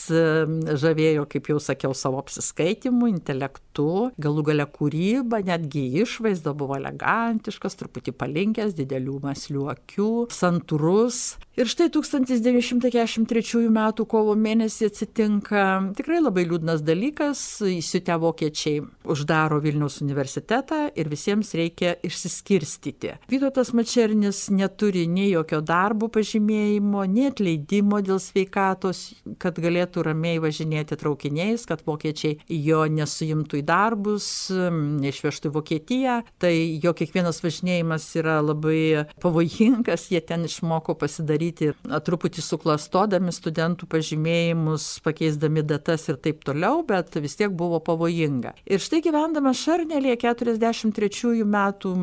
žavėjo, 0.81 1.27
kaip 1.29 1.51
jau 1.53 1.59
sakiau, 1.61 1.93
savo 1.93 2.21
apsiskaitimu, 2.23 3.11
intelektu, 3.13 4.09
galų 4.17 4.47
gale 4.49 4.65
kūryba, 4.73 5.43
netgi 5.45 5.85
išvaizda 6.05 6.55
buvo 6.57 6.79
elegantiškas, 6.79 7.77
truputį 7.77 8.17
palinkęs, 8.17 8.73
didelių 8.79 9.19
maslių 9.27 9.69
akių, 9.75 10.11
santūrus. 10.33 11.37
Ir 11.59 11.67
štai 11.67 11.89
1943 11.91 13.65
m. 13.67 13.79
kovo 14.07 14.37
mėnesį 14.39 14.87
atsitinka 14.93 15.63
tikrai 15.99 16.21
labai 16.23 16.45
liūdnas 16.47 16.85
dalykas, 16.87 17.41
įsiutę 17.67 18.15
vokiečiai 18.23 18.85
uždaro 19.11 19.59
Vilniaus 19.65 19.97
universitetą 20.05 20.85
ir 20.95 21.11
visiems 21.11 21.51
reikia 21.59 21.97
išsiskirstyti. 22.07 23.17
Vytautas 23.33 23.73
Mačernis 23.75 24.45
neturi 24.55 25.09
nei 25.11 25.33
jokio 25.33 25.59
darbo 25.59 26.07
pažymėjimo, 26.15 27.03
nei 27.11 27.27
atleidimo 27.33 27.99
dėl 28.07 28.23
sveikatos, 28.23 29.03
kad 29.43 29.59
galėtų 29.59 30.07
ramiai 30.07 30.39
važinėti 30.39 31.01
traukiniais, 31.03 31.67
kad 31.67 31.83
vokiečiai 31.83 32.39
jo 32.69 32.85
nesuimtų 32.87 33.65
į 33.65 33.65
darbus, 33.67 34.31
neišvežtų 34.55 35.51
į 35.51 35.57
Vokietiją. 35.59 36.21
Tai 36.39 36.55
jo 36.55 36.95
kiekvienas 37.03 37.43
važinėjimas 37.43 38.09
yra 38.23 38.39
labai 38.47 39.09
pavojingas, 39.19 40.07
jie 40.15 40.23
ten 40.23 40.47
išmoko 40.47 40.95
pasidaryti 40.95 41.48
truputį 41.53 42.45
suklastodami 42.45 43.33
studentų 43.35 43.89
pažymėjimus, 43.91 44.87
pakeisdami 45.05 45.65
datas 45.67 46.09
ir 46.09 46.21
taip 46.23 46.45
toliau, 46.47 46.85
bet 46.87 47.17
vis 47.23 47.39
tiek 47.39 47.53
buvo 47.53 47.81
pavojinga. 47.85 48.55
Ir 48.69 48.83
štai 48.83 49.03
gyvendamas 49.05 49.61
Šarnelėje 49.65 50.21
43 50.27 51.45
metų 51.49 51.95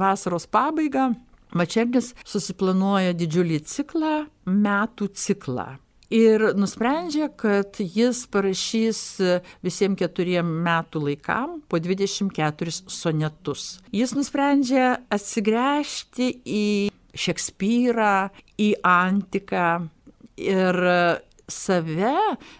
vasaros 0.00 0.48
pabaigą, 0.50 1.12
Mačernis 1.56 2.10
susiplanuoja 2.26 3.14
didžiulį 3.16 3.60
ciklą, 3.70 4.14
metų 4.50 5.08
ciklą. 5.14 5.76
Ir 6.12 6.52
nusprendžia, 6.54 7.26
kad 7.34 7.80
jis 7.82 8.20
parašys 8.30 9.00
visiems 9.66 9.98
keturiem 9.98 10.46
metų 10.62 11.02
laikam 11.08 11.56
po 11.66 11.80
24 11.82 12.76
sonetus. 12.86 13.80
Jis 13.90 14.14
nusprendžia 14.14 15.00
atsigręžti 15.10 16.30
į 16.46 16.66
Šekspyrą, 17.16 18.28
į 18.60 18.72
antiką 18.86 19.68
ir 20.36 20.80
save 21.48 22.14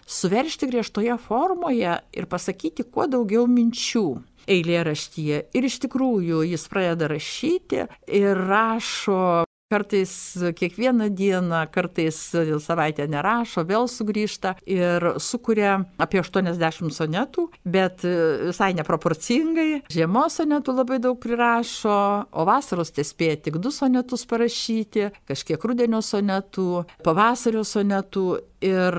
suveršti 0.07 0.69
griežtoje 0.71 1.17
formoje 1.19 1.97
ir 2.15 2.27
pasakyti 2.31 2.87
kuo 2.87 3.07
daugiau 3.11 3.47
minčių 3.49 4.05
eilėraštyje. 4.47 5.41
Ir 5.55 5.67
iš 5.67 5.81
tikrųjų 5.83 6.45
jis 6.47 6.67
pradeda 6.71 7.11
rašyti 7.11 7.83
ir 8.15 8.47
rašo 8.47 9.46
Kartais 9.67 10.37
kiekvieną 10.55 11.09
dieną, 11.09 11.67
kartais 11.71 12.15
savaitę 12.63 13.03
nerašo, 13.11 13.65
vėl 13.67 13.89
sugrįžta 13.91 14.53
ir 14.63 15.03
sukuria 15.19 15.73
apie 15.99 16.21
80 16.23 16.95
sonetų, 16.95 17.49
bet 17.67 18.05
visai 18.47 18.71
neproporcingai. 18.79 19.81
Žiemos 19.91 20.39
sonetų 20.39 20.77
labai 20.77 21.01
daug 21.03 21.19
prirašo, 21.19 21.97
o 22.31 22.47
vasaros 22.47 22.95
tespėja 22.95 23.41
tik 23.43 23.59
du 23.59 23.73
sonetus 23.75 24.23
parašyti, 24.31 25.09
kažkiek 25.27 25.59
rudenio 25.59 25.99
sonetų, 25.99 26.85
pavasario 27.03 27.67
sonetų 27.67 28.27
Ir, 28.65 28.95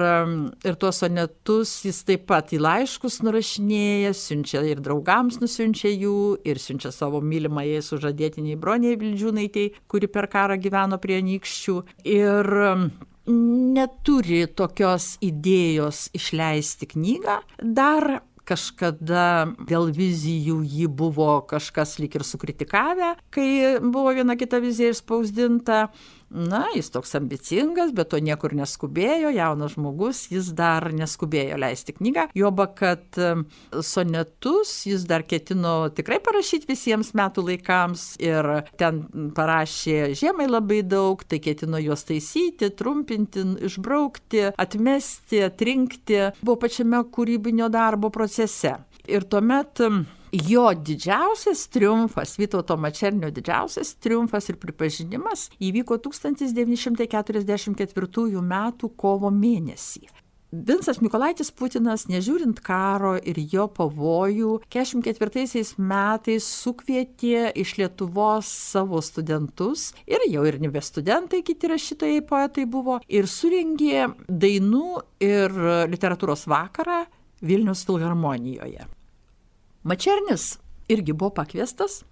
ir 0.62 0.76
tuos 0.78 1.00
sonetus 1.02 1.72
jis 1.82 2.04
taip 2.06 2.28
pat 2.30 2.52
į 2.54 2.60
laiškus 2.62 3.16
nurašinėja, 3.26 4.12
siunčia 4.14 4.62
ir 4.62 4.78
draugams 4.84 5.40
nusiunčia 5.42 5.90
jų, 5.90 6.36
ir 6.46 6.60
siunčia 6.62 6.92
savo 6.94 7.18
mylimai 7.18 7.80
sužadėtiniai 7.82 8.58
broniai 8.60 8.94
Vildžiūnaitei, 9.00 9.72
kuri 9.90 10.06
per 10.14 10.30
karą 10.30 10.60
gyveno 10.62 11.00
prie 11.02 11.18
nykščių. 11.26 11.76
Ir 12.06 12.52
neturi 13.28 14.46
tokios 14.46 15.16
idėjos 15.26 16.06
išleisti 16.16 16.92
knygą. 16.94 17.40
Dar 17.58 18.20
kažkada 18.48 19.50
dėl 19.68 19.90
vizijų 19.92 20.62
jį 20.64 20.88
buvo 20.88 21.40
kažkas 21.48 21.98
lik 22.00 22.16
ir 22.16 22.24
sukritikavę, 22.24 23.14
kai 23.34 23.76
buvo 23.82 24.14
viena 24.16 24.38
kita 24.40 24.62
vizija 24.64 24.94
išspausdinta. 24.94 25.88
Na, 26.30 26.66
jis 26.74 26.90
toks 26.92 27.14
ambicingas, 27.16 27.94
bet 27.96 28.10
to 28.12 28.18
niekur 28.20 28.52
neskubėjo, 28.56 29.30
jaunas 29.32 29.72
žmogus, 29.78 30.26
jis 30.28 30.50
dar 30.56 30.90
neskubėjo 30.92 31.56
leisti 31.60 31.94
knygą. 31.96 32.26
Joba, 32.36 32.66
kad 32.76 33.16
sonetus 33.84 34.74
jis 34.88 35.06
dar 35.08 35.24
ketino 35.24 35.88
tikrai 35.94 36.18
parašyti 36.24 36.68
visiems 36.68 37.14
metų 37.16 37.46
laikams 37.46 38.04
ir 38.20 38.50
ten 38.80 39.00
parašė 39.36 40.12
žiemai 40.18 40.50
labai 40.50 40.82
daug, 40.84 41.24
tai 41.24 41.40
ketino 41.40 41.80
juos 41.80 42.04
taisyti, 42.08 42.68
trumpinti, 42.76 43.46
išbraukti, 43.70 44.50
atmesti, 44.52 45.42
atrinkti. 45.48 46.20
Buvo 46.42 46.60
pačiame 46.66 47.00
kūrybinio 47.08 47.72
darbo 47.72 48.12
procese. 48.12 48.76
Ir 49.08 49.24
tuomet 49.24 49.80
jo 50.32 50.74
didžiausias 50.74 51.68
triumfas, 51.72 52.38
Vytauto 52.38 52.76
Mačernio 52.76 53.30
didžiausias 53.30 53.94
triumfas 54.02 54.48
ir 54.48 54.56
pripažinimas 54.60 55.50
įvyko 55.60 55.98
1944 56.04 58.42
m. 58.42 58.72
kovo 58.96 59.30
mėnesį. 59.30 60.08
Vinsas 60.48 61.02
Mikolaitis 61.04 61.52
Putinas, 61.52 62.06
nežiūrint 62.08 62.62
karo 62.64 63.20
ir 63.20 63.36
jo 63.52 63.66
pavojų, 63.68 64.64
44 64.72 65.76
metais 65.76 66.48
sukvietė 66.48 67.52
iš 67.52 67.76
Lietuvos 67.76 68.48
savo 68.48 68.96
studentus 69.04 69.92
ir 70.08 70.24
jau 70.32 70.48
ir 70.48 70.56
nebe 70.64 70.80
studentai, 70.80 71.44
kiti 71.44 71.68
rašytojai 71.68 72.24
poetai 72.24 72.64
buvo, 72.64 72.96
ir 73.12 73.28
suringė 73.28 74.08
dainų 74.24 75.04
ir 75.20 75.52
literatūros 75.92 76.48
vakarą 76.48 77.04
Vilnius 77.44 77.84
Filharmonijoje. 77.84 78.88
Mačernis 79.88 80.58
irgi 80.92 81.14
buvo 81.16 81.32
pakviestas 81.38 82.02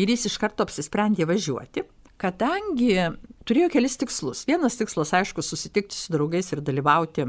ir 0.00 0.08
jis 0.12 0.30
iš 0.30 0.36
karto 0.40 0.64
apsisprendė 0.64 1.26
važiuoti, 1.28 1.82
kadangi 2.20 2.94
turėjo 3.48 3.72
kelis 3.74 3.98
tikslus. 4.00 4.44
Vienas 4.48 4.78
tikslas, 4.80 5.12
aišku, 5.18 5.44
susitikti 5.44 5.96
su 5.96 6.14
draugais 6.14 6.48
ir 6.52 6.64
dalyvauti 6.64 7.28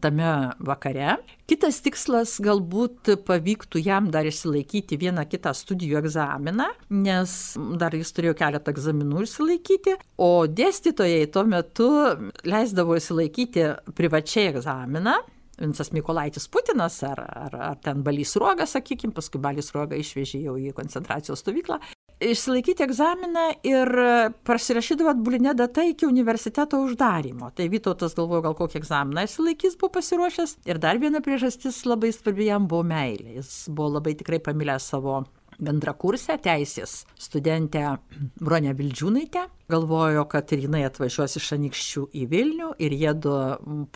tame 0.00 0.30
vakare. 0.62 1.16
Kitas 1.50 1.80
tikslas 1.84 2.36
galbūt 2.42 3.10
pavyktų 3.26 3.82
jam 3.82 4.08
dar 4.14 4.26
išsilaikyti 4.28 4.98
vieną 5.00 5.24
kitą 5.28 5.52
studijų 5.56 5.98
egzaminą, 6.00 6.68
nes 6.94 7.34
dar 7.80 7.96
jis 7.96 8.12
turėjo 8.14 8.36
keletą 8.38 8.72
egzaminų 8.74 9.24
išsilaikyti, 9.26 9.98
o 10.16 10.46
dėstytojai 10.46 11.26
tuo 11.34 11.44
metu 11.50 11.90
leisdavo 12.46 12.96
išsilaikyti 13.00 13.68
privačiai 13.98 14.52
egzaminą. 14.54 15.18
Vinsas 15.60 15.92
Mikolaitis 15.94 16.48
Putinas 16.48 17.00
ar, 17.06 17.20
ar, 17.24 17.58
ar 17.72 17.82
ten 17.82 18.02
Balys 18.06 18.36
Ruogas, 18.40 18.76
sakykime, 18.76 19.14
paskui 19.16 19.42
Balys 19.42 19.72
Ruoga 19.74 19.98
išvežė 20.00 20.44
jau 20.46 20.56
į 20.60 20.72
koncentracijos 20.76 21.44
stovyklą 21.44 21.80
išsilaikyti 22.20 22.84
egzaminą 22.84 23.44
ir 23.66 23.90
pasirašydavo 24.46 25.10
atbulinę 25.10 25.54
datą 25.54 25.82
iki 25.90 26.06
universiteto 26.06 26.80
uždarymo. 26.84 27.50
Tai 27.54 27.68
Vytautas 27.68 28.14
galvojo, 28.16 28.42
gal 28.48 28.56
kokį 28.58 28.80
egzaminą 28.80 29.24
išsilaikys, 29.26 29.78
buvo 29.80 29.94
pasiruošęs. 29.98 30.58
Ir 30.68 30.80
dar 30.82 31.00
viena 31.02 31.22
priežastis 31.24 31.82
labai 31.88 32.12
svarbi 32.14 32.48
jam 32.50 32.68
buvo 32.70 32.84
meilė. 32.86 33.38
Jis 33.40 33.54
buvo 33.70 33.96
labai 33.98 34.14
tikrai 34.20 34.40
pamilęs 34.44 34.90
savo 34.94 35.24
bendrakursę 35.58 36.38
teisės 36.44 37.02
studentę 37.20 37.96
Bronę 38.40 38.74
Vildžiūnaitę 38.78 39.48
galvojo, 39.68 40.24
kad 40.28 40.52
ir 40.52 40.64
jinai 40.66 40.82
atvažiuos 40.84 41.38
iš 41.38 41.46
anikščių 41.56 42.04
į 42.20 42.24
Vilnių 42.28 42.70
ir 42.84 42.94
jie 42.94 43.12
du 43.16 43.32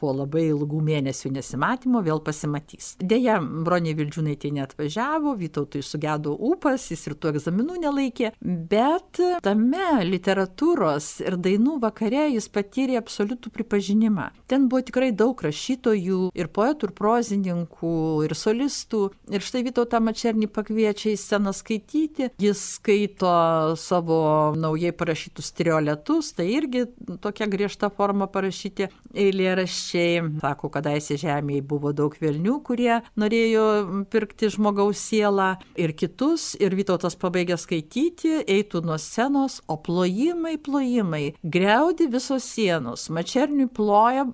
po 0.01 0.13
labai 0.17 0.47
ilgų 0.49 0.81
mėnesių 0.85 1.33
nesimatymo 1.37 2.01
vėl 2.07 2.23
pasimatys. 2.25 2.95
Deja, 3.01 3.39
Bronė 3.41 3.93
Vildžiūnaitė 3.99 4.53
neatvažiavo, 4.57 5.35
Vytautui 5.39 5.83
sugedo 5.85 6.33
ūpas, 6.33 6.89
jis 6.93 7.05
ir 7.11 7.17
tų 7.21 7.35
egzaminų 7.35 7.81
nelaikė, 7.85 8.33
bet 8.41 9.21
tame 9.45 9.91
literatūros 10.09 11.11
ir 11.27 11.37
dainų 11.45 11.79
vakare 11.85 12.29
jis 12.33 12.49
patyrė 12.53 12.99
absoliutų 13.03 13.53
pripažinimą. 13.53 14.31
Ten 14.49 14.71
buvo 14.73 14.83
tikrai 14.89 15.11
daug 15.13 15.41
rašytojų, 15.45 16.31
ir 16.33 16.49
poetų, 16.55 16.89
ir 16.89 16.97
prozininkų, 16.97 17.95
ir 18.25 18.37
solistų. 18.39 19.03
Ir 19.29 19.45
štai 19.45 19.65
Vytautą 19.69 20.01
Mačernį 20.01 20.49
pakviečia 20.55 21.13
į 21.13 21.21
sceną 21.21 21.48
skaityti, 21.57 22.31
jis 22.41 22.63
skaito 22.79 23.31
savo 23.79 24.55
naujai 24.57 24.93
parašytus 24.97 25.53
trioletus, 25.57 26.33
tai 26.37 26.49
irgi 26.55 26.87
tokia 27.23 27.49
griežta 27.51 27.91
forma 27.95 28.29
parašyti 28.31 28.89
eilėraščiai. 29.15 30.25
Sako, 30.43 30.71
kadaise 30.73 31.19
žemėje 31.21 31.65
buvo 31.69 31.93
daug 31.97 32.15
velnių, 32.21 32.59
kurie 32.67 33.01
norėjo 33.19 33.67
pirkti 34.13 34.51
žmogaus 34.55 35.01
sielą 35.11 35.55
ir 35.79 35.95
kitus. 35.99 36.53
Ir 36.59 36.77
Vytautas 36.79 37.17
pabaigė 37.19 37.59
skaityti, 37.59 38.45
eitų 38.47 38.85
nuo 38.87 38.99
scenos, 39.03 39.59
o 39.67 39.79
plojimai, 39.83 40.57
plojimai, 40.63 41.25
greudi 41.43 42.07
visos 42.13 42.47
sienos. 42.47 43.09
Mačerniui 43.11 43.67
ploja 43.75 44.29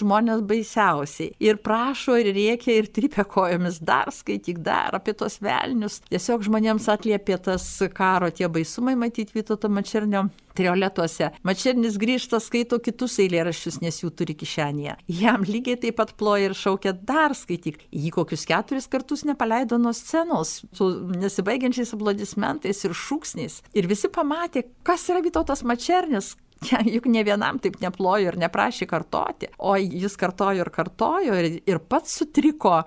žmonės 0.00 0.42
baisiausiai. 0.46 1.32
Ir 1.42 1.60
prašo, 1.64 2.16
ir 2.20 2.32
rėkia, 2.36 2.76
ir 2.80 2.90
tripia 2.92 3.24
kojomis, 3.28 3.80
dar 3.84 4.12
skaityk, 4.14 4.60
dar 4.64 4.96
apie 4.98 5.14
tos 5.16 5.40
velnius. 5.44 6.00
Tiesiog 6.10 6.44
žmonėms 6.46 6.88
atliepė 6.92 7.40
tas 7.50 7.66
karo 7.94 8.30
tie 8.34 8.48
baisumai 8.52 8.96
matyti 8.98 9.36
Vytauto 9.36 9.70
Mačernio 9.72 10.28
trioletuose. 10.56 11.30
Mačernis 11.46 11.96
grįžta, 12.00 12.40
skaito 12.42 12.80
kitus 12.82 13.18
eilėraščius, 13.22 13.80
nes 13.84 14.00
jų 14.02 14.10
turi 14.16 14.36
kišenėje. 14.38 14.96
Jam 15.20 15.46
lygiai 15.46 15.78
taip 15.80 15.98
pat 16.00 16.14
ploja 16.20 16.50
ir 16.50 16.56
šaukia, 16.58 16.94
dar 16.94 17.36
skaityk. 17.38 17.86
Jį 17.94 18.12
kokius 18.16 18.46
keturis 18.48 18.90
kartus 18.90 19.24
nepaleido 19.28 19.78
nuo 19.80 19.94
scenos 19.96 20.60
su 20.76 20.90
nesibaigiančiais 21.14 21.94
aplodismentais 21.96 22.84
ir 22.86 22.96
šūksniais. 22.96 23.60
Ir 23.76 23.90
visi 23.90 24.10
pamatė, 24.12 24.66
kas 24.86 25.08
yra 25.12 25.22
Vytautas 25.24 25.64
Mačernis, 25.66 26.34
Ja, 26.68 26.82
juk 26.84 27.06
ne 27.08 27.22
vienam 27.24 27.56
taip 27.62 27.78
neplojo 27.80 28.28
ir 28.28 28.36
neprašė 28.40 28.84
kartoti, 28.90 29.48
o 29.64 29.72
jis 29.80 30.12
kartojo 30.20 30.60
ir 30.60 30.70
kartojo 30.74 31.38
ir, 31.40 31.48
ir 31.64 31.80
pats 31.80 32.18
sutriko, 32.20 32.82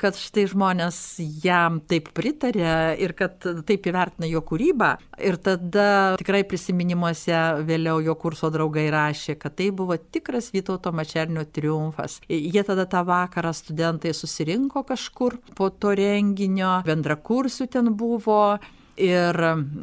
kad 0.00 0.18
štai 0.18 0.48
žmonės 0.50 0.98
jam 1.44 1.78
taip 1.86 2.10
pritarė 2.16 2.96
ir 2.98 3.14
kad 3.14 3.38
taip 3.38 3.86
įvertina 3.86 4.26
jo 4.26 4.42
kūrybą. 4.42 4.90
Ir 5.22 5.38
tada 5.38 5.86
tikrai 6.18 6.42
prisiminimuose 6.48 7.38
vėliau 7.68 8.02
jo 8.02 8.18
kurso 8.18 8.50
draugai 8.50 8.88
rašė, 8.90 9.38
kad 9.38 9.54
tai 9.62 9.70
buvo 9.70 9.94
tikras 9.94 10.50
Vytauto 10.54 10.90
Mačernio 10.90 11.46
triumfas. 11.46 12.18
Jie 12.26 12.66
tada 12.66 12.88
tą 12.90 13.06
vakarą 13.06 13.54
studentai 13.54 14.10
susirinko 14.10 14.82
kažkur 14.90 15.38
po 15.54 15.70
to 15.70 15.94
renginio, 15.94 16.80
bendrakursių 16.86 17.70
ten 17.70 17.94
buvo 17.94 18.56
ir 18.96 19.38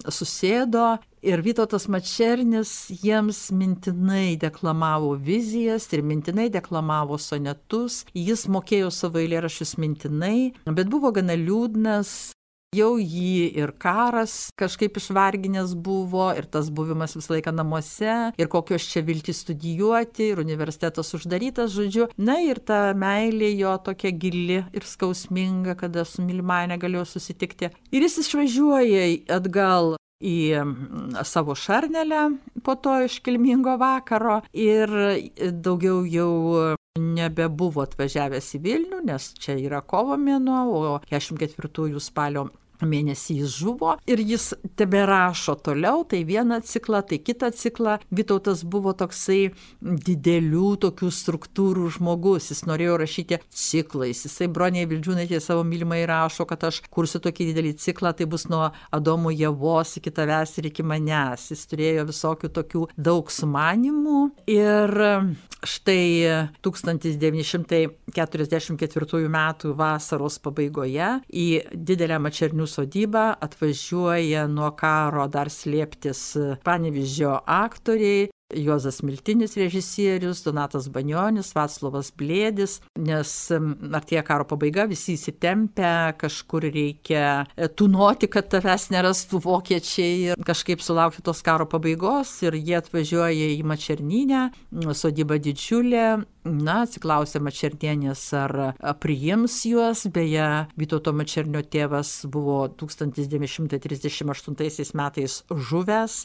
susėdo 0.10 0.98
ir 1.22 1.42
Vytautas 1.46 1.88
Mačernis 1.92 2.72
jiems 3.04 3.52
mintinai 3.54 4.38
deklamavo 4.42 5.14
vizijas 5.16 5.88
ir 5.94 6.02
mintinai 6.02 6.50
deklamavo 6.54 7.20
sonetus, 7.22 8.06
jis 8.14 8.48
mokėjo 8.50 8.90
savo 8.94 9.22
eilėraščius 9.22 9.78
mintinai, 9.82 10.52
bet 10.66 10.90
buvo 10.90 11.14
gana 11.16 11.38
liūdnas, 11.38 12.34
Jau 12.72 12.94
jį 12.96 13.50
ir 13.60 13.74
karas 13.76 14.34
kažkaip 14.56 14.96
išvarginęs 14.96 15.74
buvo, 15.76 16.30
ir 16.40 16.46
tas 16.48 16.70
buvimas 16.72 17.18
visą 17.18 17.34
laiką 17.34 17.52
namuose, 17.52 18.14
ir 18.40 18.48
kokios 18.48 18.86
čia 18.88 19.02
viltis 19.04 19.42
studijuoti, 19.44 20.30
ir 20.32 20.40
universitetas 20.40 21.12
uždarytas, 21.18 21.74
žodžiu. 21.76 22.08
Na 22.16 22.38
ir 22.40 22.62
ta 22.64 22.94
meilė 22.96 23.50
jo 23.60 23.74
tokia 23.84 24.14
gili 24.16 24.62
ir 24.64 24.88
skausminga, 24.88 25.76
kada 25.82 26.06
su 26.08 26.24
mylimąją 26.24 26.70
negalėjo 26.72 27.04
susitikti. 27.12 27.74
Ir 27.92 28.08
jis 28.08 28.22
išvažiuoja 28.24 29.04
atgal 29.36 29.98
į 30.24 30.38
savo 31.28 31.58
šarnelę 31.60 32.30
po 32.64 32.78
to 32.80 33.02
iškilmingo 33.04 33.76
vakaro 33.82 34.46
ir 34.56 34.96
daugiau 35.52 36.06
jau 36.08 36.32
nebebuvo 37.02 37.84
atvažiavęs 37.84 38.50
į 38.58 38.64
Vilnių, 38.64 39.04
nes 39.08 39.30
čia 39.40 39.56
yra 39.60 39.80
kovo 39.84 40.16
mėnuo, 40.20 40.64
o 40.72 40.98
44 41.12 42.00
spalio 42.04 42.50
mėnesį 42.88 43.42
jis 43.42 43.58
žuvo 43.62 43.96
ir 44.10 44.22
jis 44.24 44.52
teberašo 44.80 45.58
toliau, 45.66 46.06
tai 46.08 46.24
vieną 46.28 46.62
ciklą, 46.66 47.02
tai 47.08 47.20
kitą 47.22 47.52
ciklą. 47.56 47.98
Vytautas 48.12 48.64
buvo 48.64 48.94
toksai 48.98 49.52
didelių 49.82 50.76
tokių 50.86 51.12
struktūrų 51.14 51.90
žmogus, 51.98 52.52
jis 52.54 52.66
norėjo 52.70 52.98
rašyti 53.02 53.42
ciklais. 53.50 54.26
Jisai 54.26 54.48
broniai 54.52 54.90
Vildžiūnaitė 54.90 55.42
savo 55.44 55.64
mylimai 55.68 56.04
rašo, 56.10 56.44
kad 56.50 56.64
aš 56.70 56.82
kursiu 56.94 57.20
tokį 57.24 57.52
didelį 57.52 57.74
ciklą, 57.82 58.10
tai 58.18 58.26
bus 58.30 58.48
nuo 58.52 58.66
Adomo 58.92 59.30
Jėvos 59.34 59.98
iki 60.00 60.12
tavęs 60.16 60.52
ir 60.60 60.66
iki 60.72 60.84
manęs. 60.86 61.42
Jis 61.54 61.68
turėjo 61.72 62.04
visokių 62.10 62.48
tokių 62.58 62.82
daug 62.98 63.26
sumanimų 63.32 64.20
ir 64.52 64.88
štai 65.62 66.50
1944 66.62 69.26
m. 69.26 69.38
vasaros 69.78 70.40
pabaigoje 70.42 71.22
į 71.30 71.62
didelę 71.74 72.20
Mačernių 72.22 72.68
sodybą 72.72 73.32
atvažiuoja 73.48 74.48
nuo 74.52 74.72
karo 74.80 75.28
dar 75.32 75.52
slėptis 75.54 76.24
Panevižio 76.66 77.38
aktoriai 77.46 78.30
Juozas 78.56 79.02
Miltinis 79.02 79.56
režisierius, 79.58 80.44
Donatas 80.44 80.90
Banionis, 80.92 81.54
Vaclovas 81.56 82.12
Blėdis, 82.18 82.80
nes 83.00 83.32
artėja 83.52 84.24
karo 84.28 84.46
pabaiga, 84.48 84.88
visi 84.90 85.16
įsitempę, 85.16 86.18
kažkur 86.22 86.68
reikia 86.72 87.46
e, 87.56 87.70
tūnoti, 87.70 88.30
kad 88.32 88.50
tavęs 88.52 88.90
nerastų 88.94 89.42
vokiečiai 89.46 90.14
ir 90.32 90.46
kažkaip 90.48 90.84
sulaukti 90.84 91.24
tos 91.26 91.44
karo 91.46 91.68
pabaigos 91.70 92.34
ir 92.46 92.58
jie 92.60 92.78
atvažiuoja 92.82 93.52
į 93.56 93.62
Mačerninę, 93.68 94.50
sodyba 94.98 95.40
didžiulė, 95.42 96.22
Na, 96.42 96.88
atsiklausė 96.88 97.38
Mačernienės, 97.44 98.24
ar 98.34 98.74
priims 98.98 99.60
juos. 99.70 100.08
Beje, 100.10 100.66
Vytauto 100.80 101.12
Mačernio 101.14 101.62
tėvas 101.62 102.26
buvo 102.34 102.66
1938 102.82 104.98
metais 104.98 105.46
žuvęs, 105.46 106.16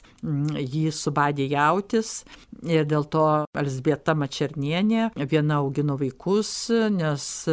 jį 0.56 0.88
subadė 0.96 1.44
jautis 1.52 2.24
ir 2.64 2.88
dėl 2.88 3.04
to 3.12 3.44
Elsbieta 3.60 4.16
Mačernienė 4.16 5.12
viena 5.28 5.60
augino 5.60 6.00
vaikus, 6.00 6.72
nes 6.72 7.44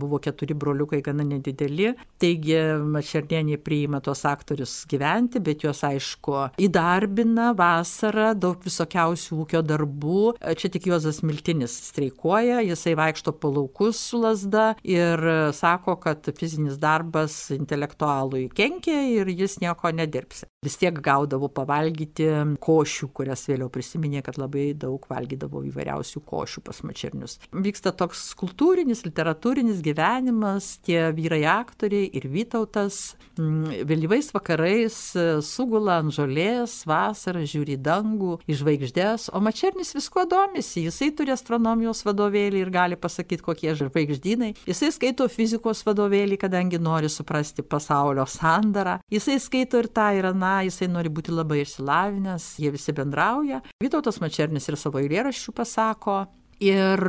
buvo 0.00 0.16
keturi 0.24 0.56
broliukai 0.56 1.04
gana 1.04 1.20
nedideli. 1.28 1.92
Taigi 2.20 2.80
Mačernienė 2.80 3.60
priima 3.60 4.00
tuos 4.00 4.24
aktorius 4.24 4.88
gyventi, 4.88 5.36
bet 5.44 5.68
juos 5.68 5.84
aišku 5.84 6.56
įdarbina 6.64 7.52
vasarą, 7.60 8.32
daug 8.40 8.56
visokiausių 8.64 9.44
ūkio 9.44 9.60
darbų. 9.68 10.40
Čia 10.56 10.72
tik 10.72 10.88
Juozas 10.88 11.20
Miltinis 11.26 11.89
streikuoja, 11.90 12.62
jisai 12.64 12.94
vaikšto 12.98 13.34
po 13.42 13.50
laukus 13.52 14.00
su 14.10 14.20
lasda 14.22 14.72
ir 14.86 15.20
sako, 15.56 15.96
kad 16.00 16.30
fizinis 16.38 16.78
darbas 16.80 17.50
intelektualui 17.54 18.46
kenkia 18.54 19.02
ir 19.10 19.28
jis 19.34 19.58
nieko 19.62 19.90
nedirbsi. 19.94 20.46
Vis 20.64 20.76
tiek 20.76 20.96
gaudavo 21.00 21.48
pavalgyti 21.48 22.26
košių, 22.60 23.08
kurias 23.16 23.46
vėliau 23.48 23.70
prisiminė, 23.72 24.20
kad 24.26 24.36
labai 24.36 24.70
daug 24.76 25.06
valgydavo 25.08 25.62
įvairiausių 25.70 26.20
košių 26.28 26.62
pas 26.66 26.82
mačernius. 26.84 27.38
Vyksta 27.50 27.94
toks 27.96 28.26
kultūrinis, 28.38 29.06
literatūrinis 29.06 29.80
gyvenimas, 29.84 30.74
tie 30.84 31.08
vyrai 31.16 31.42
aktoriai 31.48 32.10
ir 32.12 32.28
Vytautas 32.30 33.16
vėlyvais 33.40 34.28
vakarais 34.36 34.98
sugula 35.46 35.96
ant 36.02 36.12
žolės, 36.12 36.82
vasarą 36.86 37.42
žiūri 37.48 37.78
dangų, 37.80 38.36
į 38.44 38.58
žvaigždės, 38.60 39.30
o 39.32 39.40
mačernis 39.40 39.94
visko 39.96 40.26
domisi, 40.28 40.84
jisai 40.84 41.08
turi 41.16 41.32
astronomiją 41.32 41.79
astronomijos 41.80 42.04
vadovėlį 42.04 42.60
ir 42.60 42.70
gali 42.70 42.96
pasakyti, 42.96 43.42
kokie 43.42 43.72
žvaigždynai. 43.74 44.54
Jisai 44.68 44.90
skaito 44.92 45.26
fizikos 45.28 45.82
vadovėlį, 45.86 46.36
kadangi 46.38 46.78
nori 46.78 47.08
suprasti 47.08 47.62
pasaulio 47.62 48.26
sandarą. 48.26 49.00
Jisai 49.10 49.38
skaito 49.40 49.78
ir 49.78 49.88
tą 49.88 50.10
ir 50.16 50.26
aną, 50.26 50.66
jisai 50.68 50.88
nori 50.88 51.08
būti 51.08 51.32
labai 51.32 51.62
išsilavinęs, 51.64 52.58
jie 52.60 52.70
visi 52.70 52.92
bendrauja. 52.92 53.62
Vytautas 53.80 54.20
Mačernis 54.20 54.68
ir 54.68 54.76
savo 54.76 55.00
eilėraščių 55.00 55.54
pasako. 55.56 56.26
Ir 56.60 57.00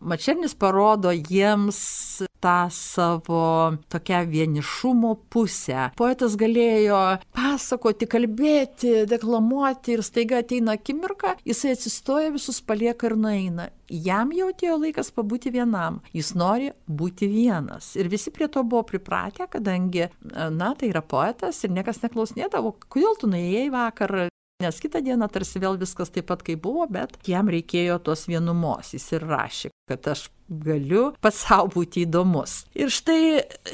Mačernis 0.00 0.54
parodo 0.54 1.10
jiems 1.10 2.28
tą 2.40 2.68
savo 2.74 3.76
tokią 3.92 4.22
vienišumo 4.30 5.14
pusę. 5.32 5.90
Poetas 5.98 6.36
galėjo 6.40 7.00
pasakoti, 7.36 8.08
kalbėti, 8.10 8.94
deklamuoti 9.10 9.96
ir 9.96 10.04
staiga 10.06 10.40
ateina 10.44 10.78
akimirka, 10.78 11.36
jisai 11.46 11.74
atsistoja, 11.76 12.32
visus 12.34 12.62
palieka 12.64 13.10
ir 13.10 13.16
nueina. 13.20 13.68
Jam 13.90 14.30
jau 14.34 14.50
atėjo 14.52 14.76
laikas 14.78 15.10
pabūti 15.14 15.50
vienam. 15.50 15.98
Jis 16.14 16.32
nori 16.38 16.70
būti 16.86 17.26
vienas. 17.30 17.92
Ir 17.98 18.10
visi 18.12 18.30
prie 18.30 18.46
to 18.48 18.62
buvo 18.62 18.84
pripratę, 18.86 19.48
kadangi, 19.50 20.06
na, 20.30 20.74
tai 20.78 20.92
yra 20.92 21.02
poetas 21.02 21.58
ir 21.66 21.74
niekas 21.74 21.98
neklausinėdavo, 22.04 22.76
kodėl 22.88 23.18
tu 23.18 23.30
nuėjai 23.32 23.66
vakar, 23.74 24.14
Nes 24.60 24.76
kitą 24.76 25.00
dieną 25.00 25.28
tarsi 25.32 25.60
vėl 25.62 25.78
viskas 25.80 26.12
taip 26.12 26.28
pat 26.28 26.42
kaip 26.44 26.60
buvo, 26.66 26.84
bet 26.92 27.16
jam 27.28 27.48
reikėjo 27.48 27.96
tos 28.04 28.26
vienumos. 28.28 28.92
Jis 28.92 29.06
ir 29.16 29.24
rašė, 29.24 29.70
kad 29.88 30.10
aš 30.12 30.26
galiu 30.50 31.12
pats 31.22 31.44
savo 31.46 31.70
būti 31.76 32.04
įdomus. 32.04 32.64
Ir 32.76 32.90
štai 32.92 33.22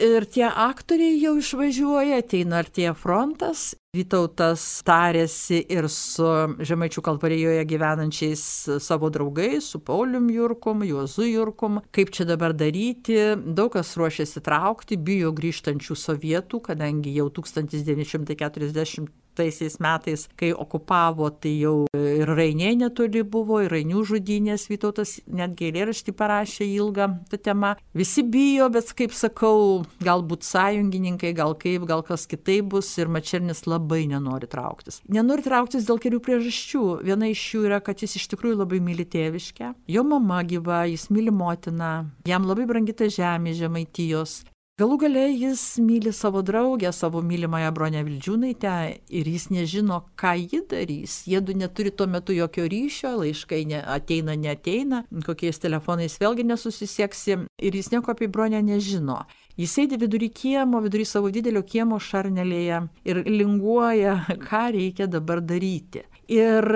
ir 0.06 0.28
tie 0.30 0.46
aktoriai 0.46 1.16
jau 1.18 1.34
išvažiuoja, 1.40 2.20
ateina 2.22 2.60
artėja 2.62 2.94
frontas. 2.94 3.72
Vytautas 3.96 4.62
tarėsi 4.86 5.62
ir 5.72 5.88
su 5.90 6.28
Žemaičių 6.68 7.02
kalvarijoje 7.02 7.64
gyvenančiais 7.66 8.42
savo 8.84 9.08
draugais, 9.10 9.72
su 9.72 9.80
Paulium 9.80 10.28
Jurkum, 10.30 10.84
Juozu 10.86 11.26
Jurkum, 11.26 11.80
kaip 11.96 12.12
čia 12.12 12.28
dabar 12.28 12.54
daryti. 12.54 13.18
Daug 13.34 13.72
kas 13.74 13.96
ruošiasi 13.96 14.44
traukti, 14.44 15.00
bijo 15.00 15.32
grįžtančių 15.34 15.96
sovietų, 15.96 16.60
kadangi 16.68 17.16
jau 17.16 17.30
1940 17.40 19.08
taisiais 19.36 19.78
metais, 19.82 20.26
kai 20.38 20.52
okupavo, 20.56 21.28
tai 21.30 21.54
jau 21.60 21.76
ir 21.96 22.30
Rainė 22.36 22.72
netoli 22.80 23.22
buvo, 23.22 23.60
ir 23.64 23.72
Rainių 23.74 24.04
žudynės 24.08 24.66
Vytautas 24.70 25.18
netgi 25.26 25.70
eilėraštį 25.70 26.14
parašė 26.16 26.66
ilgą 26.76 27.08
tą 27.30 27.40
temą. 27.48 27.74
Visi 27.96 28.24
bijo, 28.24 28.68
bet 28.72 28.92
kaip 28.96 29.14
sakau, 29.16 29.84
galbūt 30.04 30.46
sąjungininkai, 30.46 31.34
gal 31.36 31.56
kaip, 31.60 31.86
gal 31.88 32.04
kas 32.06 32.26
kitaip 32.30 32.72
bus 32.74 32.90
ir 33.00 33.12
Mačernis 33.12 33.64
labai 33.68 34.04
nenori 34.10 34.48
trauktis. 34.50 35.00
Nenori 35.12 35.44
trauktis 35.46 35.86
dėl 35.88 36.00
kelių 36.02 36.22
priežasčių. 36.24 36.84
Viena 37.06 37.30
iš 37.32 37.44
jų 37.54 37.66
yra, 37.70 37.80
kad 37.84 38.02
jis 38.02 38.18
iš 38.20 38.28
tikrųjų 38.34 38.60
labai 38.62 38.82
myli 38.84 39.06
tėviškę. 39.08 39.72
Jo 39.92 40.04
mama 40.06 40.42
gyva, 40.48 40.84
jis 40.90 41.08
myli 41.14 41.34
motiną, 41.34 41.94
jam 42.28 42.48
labai 42.48 42.68
brangita 42.68 43.10
žemė 43.12 43.56
žemaitijos. 43.56 44.42
Galų 44.76 44.98
gale 45.00 45.22
jis 45.32 45.60
myli 45.80 46.10
savo 46.12 46.42
draugę, 46.44 46.90
savo 46.92 47.22
mylimąją 47.24 47.70
Bronę 47.72 48.02
Vildžiūnaitę 48.04 48.72
ir 49.08 49.28
jis 49.32 49.46
nežino, 49.48 50.02
ką 50.20 50.34
ji 50.36 50.58
darys. 50.68 51.14
Jėdu 51.24 51.54
neturi 51.56 51.88
tuo 51.96 52.04
metu 52.04 52.36
jokio 52.36 52.66
ryšio, 52.68 53.14
laiškai 53.22 53.62
ne, 53.70 53.78
ateina, 53.80 54.34
neteina, 54.36 54.98
kokiais 55.24 55.62
telefonais 55.62 56.18
vėlgi 56.20 56.44
nesusisieksi 56.50 57.38
ir 57.56 57.78
jis 57.80 57.88
nieko 57.94 58.12
apie 58.12 58.28
Bronę 58.28 58.60
nežino. 58.60 59.22
Jis 59.56 59.78
sėdi 59.78 59.96
vidury 59.96 60.28
kiemo, 60.28 60.84
vidury 60.84 61.08
savo 61.08 61.32
didelio 61.32 61.64
kiemo 61.64 61.96
šarnelėje 61.96 62.82
ir 63.08 63.22
linguoja, 63.32 64.18
ką 64.44 64.62
reikia 64.76 65.08
dabar 65.08 65.40
daryti. 65.40 66.04
Ir 66.28 66.68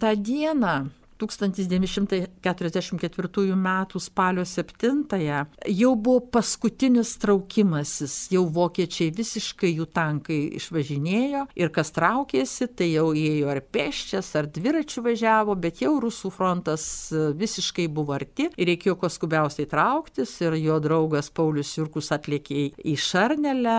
tą 0.00 0.16
dieną 0.16 0.74
1944 1.22 3.54
m. 3.54 3.68
spalio 4.02 4.42
7-ąją 4.42 5.46
jau 5.68 5.96
buvo 5.96 6.20
paskutinis 6.34 7.18
traukimasis, 7.22 8.30
jau 8.34 8.42
vokiečiai 8.50 9.12
visiškai 9.14 9.70
jų 9.76 9.86
tankai 9.94 10.40
išvažinėjo 10.58 11.46
ir 11.58 11.68
kas 11.74 11.92
traukėsi, 11.94 12.66
tai 12.76 12.88
jau 12.92 13.12
ėjo 13.16 13.50
ar 13.52 13.60
peščias, 13.62 14.36
ar 14.38 14.44
dviračių 14.50 15.00
važiavo, 15.06 15.54
bet 15.58 15.82
jau 15.84 16.00
rusų 16.02 16.30
frontas 16.34 16.84
visiškai 17.12 17.88
buvo 17.92 18.12
arti 18.16 18.48
ir 18.56 18.66
reikėjo 18.72 18.96
kuo 19.00 19.10
skubiausiai 19.12 19.68
trauktis 19.70 20.34
ir 20.42 20.52
jo 20.60 20.78
draugas 20.82 21.30
Paulius 21.30 21.76
Jurkus 21.78 22.12
atlėkė 22.14 22.72
į 22.82 22.96
Šarnelę, 22.98 23.78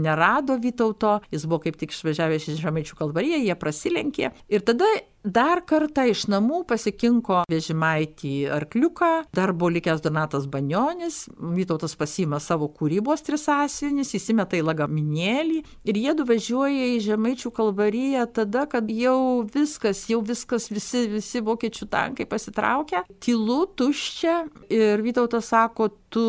nerado 0.00 0.58
Vytauto, 0.60 1.18
jis 1.32 1.46
buvo 1.46 1.62
kaip 1.66 1.78
tik 1.80 1.94
išvažiavęs 1.94 2.50
iš 2.50 2.60
Žemaičių 2.64 2.98
kalvariją, 2.98 3.38
jie 3.44 3.56
prasilenkė 3.58 4.32
ir 4.50 4.60
tada 4.66 4.88
Dar 5.20 5.60
kartą 5.68 6.06
iš 6.08 6.22
namų 6.32 6.62
pasikinko 6.64 7.42
vežimaitį 7.52 8.32
arkliuką, 8.56 9.10
dar 9.36 9.52
buvo 9.52 9.74
likęs 9.74 10.00
Donatas 10.00 10.46
Banionis, 10.48 11.26
Vytautas 11.36 11.92
pasima 12.00 12.38
savo 12.40 12.70
kūrybos 12.72 13.20
tris 13.26 13.44
asmenys, 13.52 14.14
įsimeta 14.16 14.56
į 14.56 14.64
lagaminėlį 14.64 15.58
ir 15.84 16.00
jie 16.00 16.14
važiuoja 16.30 16.88
į 16.94 17.02
Žemaičių 17.04 17.52
kalvariją 17.52 18.24
tada, 18.32 18.64
kad 18.64 18.88
jau 18.88 19.44
viskas, 19.44 20.06
jau 20.08 20.22
viskas, 20.24 20.70
visi, 20.72 21.04
visi 21.12 21.44
vokiečių 21.44 21.90
tankai 21.92 22.24
pasitraukia, 22.24 23.04
tylu, 23.20 23.66
tuščia 23.76 24.38
ir 24.72 25.04
Vytautas 25.04 25.52
sako, 25.52 25.90
tu, 26.10 26.22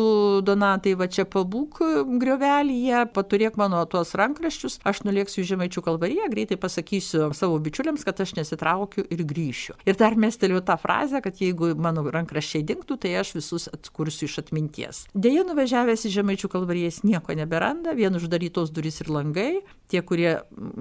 Donatai, 0.46 0.94
va 0.98 1.08
čia 1.10 1.26
pabūk 1.28 1.80
griovelyje, 2.22 3.04
paturėk 3.14 3.58
mano 3.60 3.82
tuos 3.90 4.14
rankraščius, 4.18 4.78
aš 4.88 5.02
nulėksiu 5.06 5.42
į 5.42 5.48
Žemaičių 5.52 5.82
kalvariją, 5.84 6.28
greitai 6.32 6.58
pasakysiu 6.60 7.32
savo 7.36 7.58
bičiuliams, 7.62 8.06
kad 8.06 8.22
aš 8.22 8.36
nesitraukiu 8.38 9.04
ir 9.10 9.24
grįšiu. 9.28 9.76
Ir 9.88 9.98
dar 10.00 10.16
mestelėjau 10.18 10.62
tą 10.70 10.78
frazę, 10.80 11.22
kad 11.24 11.42
jeigu 11.42 11.72
mano 11.74 12.06
rankraščiai 12.14 12.64
dinktų, 12.68 13.00
tai 13.02 13.16
aš 13.20 13.34
visus 13.38 13.68
atkursiu 13.72 14.30
iš 14.30 14.38
atminties. 14.44 15.04
Deja, 15.14 15.44
nuvažiavęs 15.48 16.06
į 16.06 16.14
Žemaičių 16.18 16.52
kalvarijas 16.52 17.02
nieko 17.06 17.36
neberanda, 17.36 17.96
vien 17.98 18.14
uždarytos 18.18 18.70
duris 18.74 19.02
ir 19.02 19.10
langai, 19.12 19.50
tie, 19.92 20.00
kurie 20.06 20.32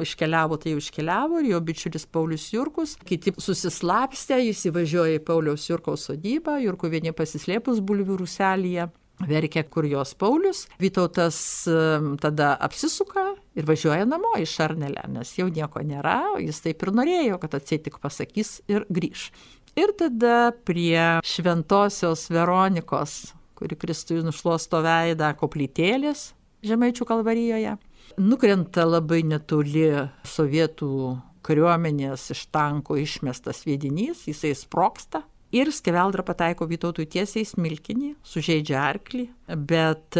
iškeliavo, 0.05 0.57
tai 0.61 0.73
jau 0.73 0.81
iškeliavo, 0.81 1.41
ir 1.41 1.51
jo 1.51 1.59
bičiulis 1.67 2.07
Paulius 2.07 2.47
Jurkus, 2.53 2.95
kiti 3.07 3.35
susislapstė, 3.35 4.39
jis 4.47 4.65
įvažiuoja 4.71 5.19
į 5.19 5.25
Pauliaus 5.27 5.67
Jurkaus 5.69 6.07
sodybą, 6.09 6.57
Jurku 6.63 6.91
vieni 6.91 7.13
pasislėpus 7.15 7.83
bulvių 7.83 8.21
ruselėje 8.23 8.89
verkia 9.27 9.63
kur 9.63 9.85
jos 9.85 10.13
Paulius. 10.17 10.65
Vytautas 10.81 11.37
tada 12.21 12.55
apsisuka 12.61 13.35
ir 13.57 13.67
važiuoja 13.67 14.07
namo 14.09 14.33
į 14.39 14.47
Šarnelę, 14.49 15.05
nes 15.13 15.33
jau 15.37 15.47
nieko 15.51 15.83
nėra, 15.85 16.39
jis 16.41 16.61
taip 16.63 16.83
ir 16.85 16.93
norėjo, 16.97 17.39
kad 17.41 17.59
atsiai 17.59 17.81
tik 17.85 17.99
pasakys 18.01 18.59
ir 18.71 18.87
grįž. 18.89 19.29
Ir 19.79 19.93
tada 19.95 20.51
prie 20.67 21.21
šventosios 21.23 22.25
Veronikos, 22.33 23.31
kuri 23.55 23.77
Kristui 23.79 24.19
nušluosto 24.25 24.81
veidą 24.83 25.31
koplytėlės 25.39 26.31
Žemaičių 26.61 27.07
kalvarijoje, 27.09 27.71
nukrenta 28.19 28.85
labai 28.87 29.21
netoli 29.27 29.87
sovietų 30.27 30.91
kariuomenės 31.45 32.29
iš 32.35 32.45
tanko 32.53 32.97
išmestas 33.01 33.63
sviedinys, 33.63 34.27
jisai 34.29 34.53
sproksta 34.57 35.23
ir 35.51 35.71
skeveldra 35.73 36.23
pataiko 36.25 36.67
Vytautui 36.69 37.07
tiesiai 37.11 37.47
smilkinį, 37.47 38.13
sužeidžia 38.23 38.79
arklį, 38.83 39.27
bet 39.67 40.17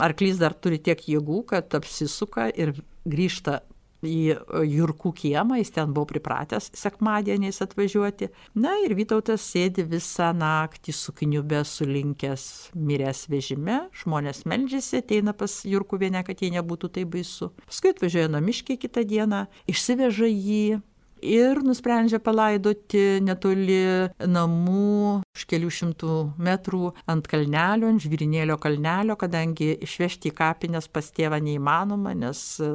arklys 0.00 0.40
dar 0.40 0.54
turi 0.54 0.80
tiek 0.82 1.00
jėgų, 1.00 1.42
kad 1.50 1.74
apsisuka 1.76 2.50
ir 2.54 2.74
grįžta 3.08 3.60
į 4.06 4.36
Jurkų 4.70 5.12
kiemą, 5.16 5.58
jis 5.60 5.72
ten 5.74 5.94
buvo 5.94 6.08
pripratęs 6.10 6.70
sekmadieniais 6.76 7.60
atvažiuoti. 7.64 8.30
Na 8.58 8.76
ir 8.84 8.94
Vytautas 8.98 9.44
sėdi 9.44 9.84
visą 9.88 10.30
naktį 10.36 10.94
su 10.96 11.14
kniube 11.16 11.62
sulinkęs, 11.66 12.44
miręs 12.74 13.26
vežime, 13.32 13.80
žmonės 14.02 14.44
meldžiasi, 14.48 15.02
ateina 15.04 15.34
pas 15.36 15.60
Jurkų 15.68 16.00
vienę, 16.04 16.24
kad 16.26 16.42
jie 16.42 16.52
nebūtų 16.56 16.94
tai 16.96 17.06
baisu. 17.08 17.52
Paskui 17.66 17.94
atvažiuoja 17.94 18.30
namiškiai 18.32 18.80
kitą 18.80 19.04
dieną, 19.08 19.46
išsiveža 19.70 20.30
jį, 20.30 20.80
ir 21.22 21.60
nusprendžia 21.64 22.20
palaidoti 22.22 23.20
netoli 23.24 23.80
namų 24.24 25.20
už 25.36 25.46
kelių 25.46 25.70
šimtų 25.70 26.14
metrų 26.42 26.90
ant 27.10 27.26
kalnelio, 27.30 27.90
ant 27.90 28.02
žvirinėlio 28.02 28.56
kalnelio, 28.60 29.14
kadangi 29.18 29.70
išvežti 29.86 30.30
į 30.30 30.36
kapines 30.36 30.88
pas 30.90 31.06
tėvą 31.14 31.38
neįmanoma, 31.44 32.16
nes 32.18 32.40
e, 32.58 32.70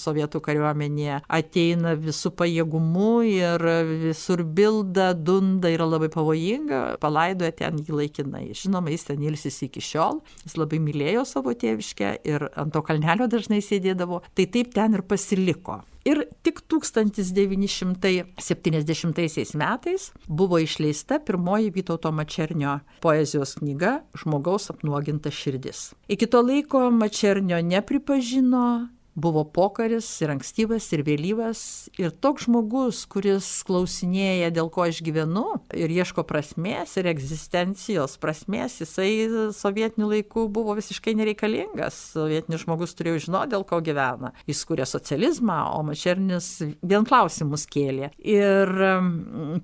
sovietų 0.00 0.42
kariuomenė 0.42 1.20
ateina 1.30 1.94
visų 1.98 2.32
pajėgumu 2.40 3.12
ir 3.30 3.66
visur 4.02 4.42
bilda, 4.42 5.12
dunda 5.14 5.70
yra 5.70 5.86
labai 5.86 6.10
pavojinga, 6.12 6.82
palaidoja 7.02 7.54
ten 7.62 7.78
jį 7.78 8.00
laikinai. 8.02 8.48
Žinoma, 8.58 8.90
jis 8.90 9.06
ten 9.12 9.22
ilsis 9.30 9.60
iki 9.68 9.82
šiol, 9.84 10.18
jis 10.44 10.58
labai 10.58 10.82
mylėjo 10.82 11.24
savo 11.28 11.54
tėviškę 11.54 12.16
ir 12.26 12.48
ant 12.58 12.74
to 12.74 12.82
kalnelio 12.86 13.30
dažnai 13.30 13.62
sėdėdavo, 13.62 14.24
tai 14.34 14.50
taip 14.50 14.74
ten 14.74 14.98
ir 14.98 15.06
pasiliko. 15.06 15.84
Ir 16.08 16.22
tik 16.42 16.62
1970 16.64 19.56
metais 19.60 20.06
buvo 20.28 20.58
išleista 20.58 21.18
pirmoji 21.20 21.70
Vytauto 22.00 22.16
Mačernio 22.16 22.78
poezijos 23.00 23.54
knyga 23.54 24.00
Žmogaus 24.16 24.70
apnuoginta 24.70 25.30
širdis. 25.30 25.92
Iki 26.08 26.26
to 26.26 26.40
laiko 26.42 26.90
Mačernio 26.90 27.60
nepripažino, 27.62 28.88
buvo 29.14 29.44
pokaris 29.44 30.08
ir 30.22 30.32
ankstyvas, 30.34 30.86
ir 30.94 31.02
vėlyvas. 31.06 31.62
Ir 32.00 32.12
toks 32.12 32.46
žmogus, 32.46 33.02
kuris 33.10 33.48
klausinėja, 33.66 34.50
dėl 34.54 34.70
ko 34.72 34.86
aš 34.86 35.02
gyvenu 35.04 35.46
ir 35.76 35.92
ieško 35.92 36.24
prasmės 36.28 36.96
ir 37.00 37.10
egzistencijos 37.10 38.16
prasmės, 38.22 38.78
jisai 38.82 39.10
sovietiniu 39.56 40.10
laiku 40.10 40.46
buvo 40.52 40.76
visiškai 40.78 41.14
nereikalingas. 41.18 41.98
Sovietinis 42.14 42.64
žmogus 42.64 42.94
turėjo 42.98 43.26
žinoti, 43.26 43.52
dėl 43.54 43.66
ko 43.68 43.80
gyvena. 43.84 44.32
Jis 44.48 44.62
kūrė 44.68 44.86
socializmą, 44.88 45.58
o 45.76 45.82
Mačernis 45.86 46.52
vien 46.80 47.06
klausimus 47.08 47.66
kėlė. 47.70 48.12
Ir 48.22 48.70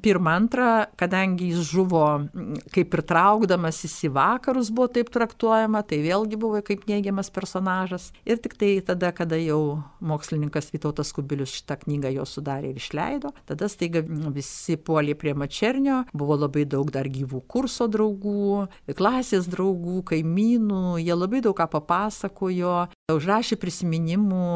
pirmą, 0.02 0.36
antrą, 0.36 0.70
kadangi 0.98 1.52
jis 1.52 1.70
žuvo 1.70 2.04
kaip 2.74 2.94
ir 2.96 3.02
traukdamas 3.06 3.82
į 3.86 4.10
vakarus, 4.14 4.72
buvo 4.74 4.88
taip 4.92 5.10
traktuojama, 5.14 5.82
tai 5.86 6.00
vėlgi 6.04 6.38
buvo 6.40 6.60
kaip 6.66 6.86
neigiamas 6.90 7.30
personažas. 7.34 8.10
Ir 8.28 8.40
tik 8.42 8.56
tai 8.58 8.74
tada, 8.84 9.12
kada 9.16 9.35
kada 9.36 9.44
jau 9.44 9.82
mokslininkas 10.00 10.70
Vytautas 10.72 11.12
Kubilius 11.12 11.52
šitą 11.52 11.76
knygą 11.82 12.08
jo 12.14 12.24
sudarė 12.24 12.70
ir 12.72 12.78
išleido, 12.80 13.32
tada 13.44 13.68
staiga 13.68 14.00
visi 14.32 14.76
puolė 14.76 15.14
prie 15.14 15.34
Mačernio, 15.34 16.04
buvo 16.16 16.36
labai 16.36 16.64
daug 16.64 16.88
dar 16.90 17.06
gyvų 17.08 17.42
kurso 17.46 17.86
draugų, 17.86 18.66
klasės 18.96 19.48
draugų, 19.52 20.02
kaimynų, 20.08 20.96
jie 21.04 21.14
labai 21.14 21.42
daug 21.44 21.56
ką 21.56 21.68
papasakojo, 21.68 22.88
užrašė 23.06 23.54
prisiminimų, 23.62 24.46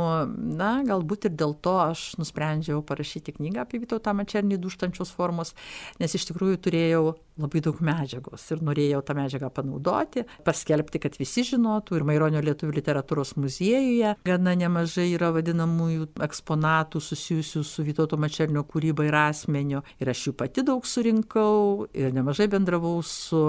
na, 0.59 0.71
galbūt 0.83 1.29
ir 1.29 1.37
dėl 1.39 1.53
to 1.63 1.77
aš 1.85 2.17
nusprendžiau 2.19 2.81
parašyti 2.83 3.37
knygą 3.37 3.63
apie 3.63 3.79
Vytautą 3.79 4.11
Mačernį 4.19 4.59
duštančios 4.59 5.13
formos, 5.15 5.55
nes 6.03 6.17
iš 6.19 6.27
tikrųjų 6.33 6.59
turėjau 6.67 7.05
labai 7.41 7.63
daug 7.65 7.79
medžiagos 7.85 8.43
ir 8.53 8.63
norėjau 8.67 9.01
tą 9.07 9.15
medžiagą 9.17 9.51
panaudoti, 9.55 10.25
paskelbti, 10.47 11.01
kad 11.03 11.15
visi 11.21 11.45
žinotų 11.47 12.01
ir 12.01 12.07
Maironio 12.09 12.43
lietuvių 12.45 12.75
literatūros 12.81 13.37
muziejuje 13.41 14.17
gana 14.27 14.57
nemažai 14.59 15.07
yra 15.15 15.31
vadinamųjų 15.37 16.11
eksponatų 16.27 17.01
susijusių 17.07 17.63
su 17.65 17.87
Vytauto 17.87 18.19
Mačernio 18.21 18.65
kūryba 18.67 19.07
ir 19.07 19.19
asmeniu 19.23 19.85
ir 20.03 20.11
aš 20.13 20.27
jų 20.27 20.35
pati 20.43 20.67
daug 20.67 20.87
surinkau 20.91 21.87
ir 21.95 22.11
nemažai 22.17 22.51
bendravau 22.51 22.99
su 23.07 23.41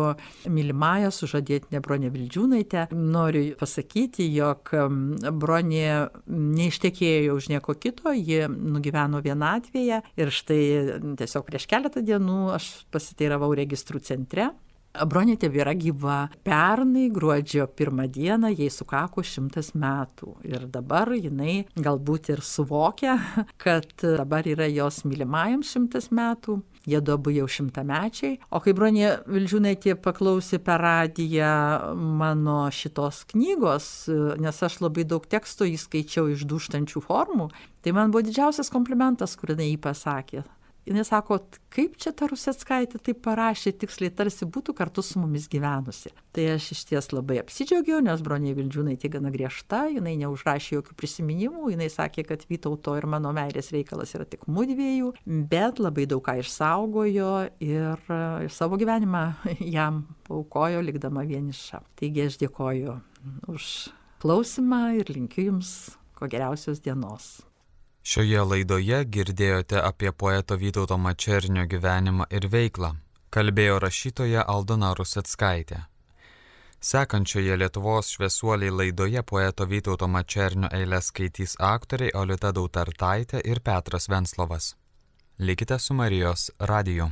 mylimąją, 0.46 1.12
su 1.12 1.30
žadėtinė 1.34 1.82
Bronė 1.84 2.14
Vildžiūnaitė. 2.14 2.88
Noriu 2.94 3.58
pasakyti, 3.60 4.30
jog 4.38 4.72
Bronė 5.42 6.10
neištekėjo 6.28 7.38
už 7.38 7.52
nieko 7.54 7.76
kito, 7.76 8.14
ji 8.16 8.48
nugyveno 8.50 9.22
vienatvėje 9.24 10.02
ir 10.20 10.34
štai 10.34 10.64
tiesiog 11.20 11.48
prieš 11.48 11.70
keletą 11.72 12.04
dienų 12.06 12.42
aš 12.58 12.74
pasiteiravau 12.94 13.54
registrų 13.58 14.04
centre. 14.06 14.52
Bronė 14.92 15.38
tebėra 15.40 15.72
gyva. 15.80 16.26
Pernai 16.44 17.06
gruodžio 17.14 17.64
pirmą 17.80 18.10
dieną 18.12 18.52
jai 18.52 18.68
sukako 18.74 19.24
šimtas 19.24 19.72
metų. 19.72 20.34
Ir 20.44 20.68
dabar 20.72 21.14
jinai 21.16 21.62
galbūt 21.80 22.34
ir 22.34 22.44
suvokia, 22.44 23.16
kad 23.64 23.88
dabar 24.04 24.48
yra 24.52 24.68
jos 24.68 25.06
mylimajam 25.08 25.64
šimtas 25.64 26.12
metų. 26.12 26.60
Jie 26.90 27.02
abu 27.14 27.30
jau 27.36 27.46
šimtamečiai. 27.46 28.40
O 28.50 28.62
kai 28.64 28.74
Bronė 28.74 29.20
Vilžiūnaitė 29.30 29.94
paklausė 30.02 30.58
per 30.66 30.82
radiją 30.82 31.52
mano 31.96 32.64
šitos 32.74 33.26
knygos, 33.34 33.92
nes 34.42 34.64
aš 34.66 34.80
labai 34.82 35.06
daug 35.06 35.28
teksto 35.30 35.68
įskaičiau 35.70 36.32
iš 36.34 36.48
duštančių 36.50 37.04
formų, 37.06 37.52
tai 37.86 37.94
man 37.94 38.14
buvo 38.14 38.26
didžiausias 38.26 38.74
komplimentas, 38.74 39.38
kurį 39.38 39.60
jį 39.62 39.78
pasakė 39.84 40.44
jinai 40.88 41.04
sako, 41.06 41.40
kaip 41.74 41.98
čia 42.02 42.14
ta 42.18 42.28
Ruseckaitė 42.30 43.02
taip 43.04 43.22
parašė 43.26 43.74
tiksliai, 43.82 44.12
tarsi 44.16 44.48
būtų 44.50 44.76
kartu 44.78 45.04
su 45.06 45.22
mumis 45.22 45.48
gyvenusi. 45.52 46.12
Tai 46.36 46.46
aš 46.56 46.72
iš 46.76 46.84
ties 46.90 47.12
labai 47.14 47.40
apsidžiaugiau, 47.42 48.00
nes 48.06 48.24
Bronė 48.26 48.56
Vildžiūnaitė 48.58 49.12
gana 49.14 49.32
griežta, 49.34 49.84
jinai 49.92 50.16
neužrašė 50.22 50.78
jokių 50.78 50.98
prisiminimų, 51.00 51.74
jinai 51.76 51.90
sakė, 51.92 52.26
kad 52.30 52.46
Vytauto 52.50 52.96
ir 53.00 53.08
mano 53.10 53.34
meilės 53.36 53.72
reikalas 53.76 54.16
yra 54.18 54.28
tik 54.28 54.48
mūdviejų, 54.52 55.14
bet 55.52 55.80
labai 55.84 56.08
daug 56.10 56.24
ką 56.26 56.40
išsaugojo 56.42 57.32
ir, 57.64 58.12
ir 58.48 58.52
savo 58.54 58.80
gyvenimą 58.82 59.26
jam 59.78 60.04
paukojo, 60.28 60.84
likdama 60.86 61.26
vieniša. 61.28 61.84
Taigi 62.00 62.28
aš 62.28 62.42
dėkoju 62.42 63.00
už 63.52 63.72
klausimą 64.22 64.84
ir 65.02 65.14
linkiu 65.14 65.50
Jums 65.52 65.72
ko 66.18 66.30
geriausios 66.30 66.84
dienos. 66.86 67.40
Šioje 68.02 68.42
laidoje 68.42 69.04
girdėjote 69.06 69.78
apie 69.78 70.12
poeto 70.12 70.58
Vytauto 70.58 70.98
Mačernio 70.98 71.68
gyvenimą 71.70 72.26
ir 72.34 72.48
veiklą. 72.50 72.96
Kalbėjo 73.30 73.78
rašytoja 73.80 74.42
Aldona 74.50 74.96
Ruseckaitė. 74.98 75.84
Sekančioje 76.82 77.56
Lietuvos 77.62 78.10
šviesuoliai 78.16 78.74
laidoje 78.74 79.22
poeto 79.22 79.68
Vytauto 79.70 80.08
Mačernio 80.10 80.72
eilės 80.74 81.12
skaitys 81.14 81.54
aktoriai 81.62 82.16
Olita 82.18 82.50
Dautartaitė 82.52 83.44
ir 83.46 83.62
Petras 83.62 84.10
Venslovas. 84.10 84.74
Likite 85.38 85.78
su 85.80 85.94
Marijos 85.94 86.50
radiju. 86.60 87.12